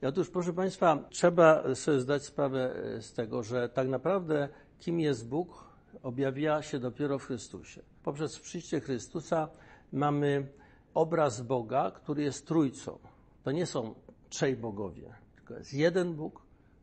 [0.03, 4.49] I otóż, proszę Państwa, trzeba sobie zdać sprawę z tego, że tak naprawdę
[4.79, 5.66] kim jest Bóg,
[6.03, 7.81] objawia się dopiero w Chrystusie.
[8.03, 9.49] Poprzez przyjście Chrystusa
[9.93, 10.47] mamy
[10.93, 12.99] obraz Boga, który jest trójcą.
[13.43, 13.95] To nie są
[14.29, 16.41] trzej bogowie, tylko jest jeden Bóg,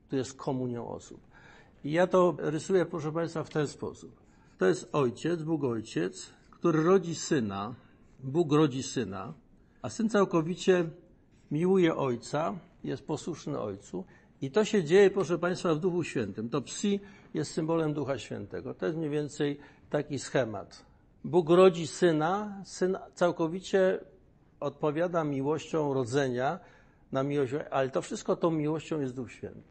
[0.09, 1.21] tu jest komunią osób.
[1.85, 4.21] I ja to rysuję, proszę Państwa, w ten sposób.
[4.59, 7.75] To jest ojciec, Bóg ojciec, który rodzi syna,
[8.21, 9.35] Bóg rodzi syna,
[9.83, 10.91] a syn całkowicie
[11.51, 14.05] miłuje ojca, jest posłuszny ojcu.
[14.45, 16.49] I to się dzieje, proszę Państwa, w Duchu Świętym.
[16.49, 17.01] To psi
[17.35, 18.75] jest symbolem Ducha Świętego.
[18.75, 19.59] To jest mniej więcej
[19.91, 20.85] taki schemat.
[21.25, 24.01] Bóg rodzi syna, syn całkowicie
[24.61, 26.59] odpowiada miłością rodzenia
[27.13, 29.63] na miłość, ale to wszystko tą miłością jest Duch Święty.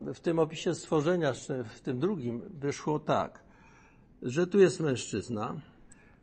[0.00, 1.32] W tym opisie stworzenia,
[1.74, 3.42] w tym drugim, wyszło tak,
[4.22, 5.60] że tu jest mężczyzna,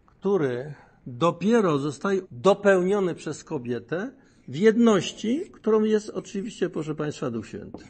[0.05, 0.73] który
[1.07, 4.11] dopiero zostaje dopełniony przez kobietę
[4.47, 7.83] w jedności, którą jest oczywiście, proszę Państwa, Duch Święty.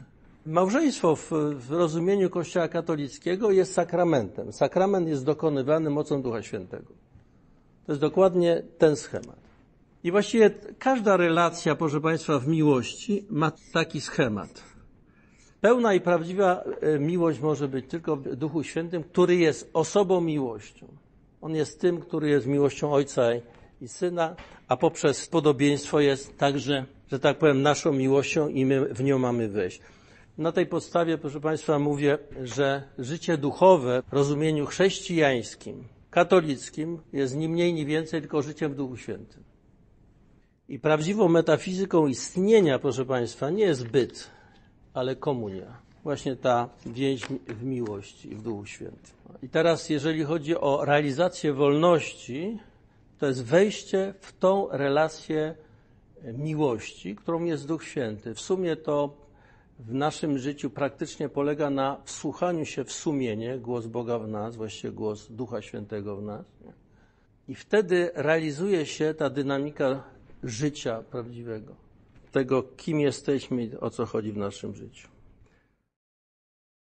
[0.46, 4.52] Małżeństwo w, w rozumieniu Kościoła katolickiego jest sakramentem.
[4.52, 6.92] Sakrament jest dokonywany mocą Ducha Świętego.
[7.86, 9.40] To jest dokładnie ten schemat.
[10.04, 14.62] I właściwie każda relacja, proszę Państwa, w miłości ma taki schemat.
[15.60, 20.86] Pełna i prawdziwa e, miłość może być tylko w Duchu Świętym, który jest osobą miłością.
[21.40, 23.22] On jest tym, który jest miłością Ojca
[23.80, 24.36] i Syna,
[24.68, 29.48] a poprzez podobieństwo jest także, że tak powiem, naszą miłością i my w nią mamy
[29.48, 29.80] wejść.
[30.38, 37.48] Na tej podstawie, proszę Państwa, mówię, że życie duchowe w rozumieniu chrześcijańskim, katolickim jest ni
[37.48, 39.42] mniej, ni więcej, tylko życiem w Duchu Świętym.
[40.68, 44.30] I prawdziwą metafizyką istnienia, proszę Państwa, nie jest byt,
[44.94, 45.88] ale komunia.
[46.04, 49.18] Właśnie ta więź w miłości i w Duchu Świętym.
[49.42, 52.58] I teraz, jeżeli chodzi o realizację wolności,
[53.18, 55.54] to jest wejście w tą relację
[56.24, 58.34] miłości, którą jest Duch Święty.
[58.34, 59.16] W sumie to
[59.78, 64.92] w naszym życiu praktycznie polega na wsłuchaniu się w sumienie, głos Boga w nas, właściwie
[64.92, 66.44] głos Ducha Świętego w nas.
[67.48, 70.02] I wtedy realizuje się ta dynamika
[70.42, 71.74] życia prawdziwego,
[72.32, 75.08] tego, kim jesteśmy i o co chodzi w naszym życiu.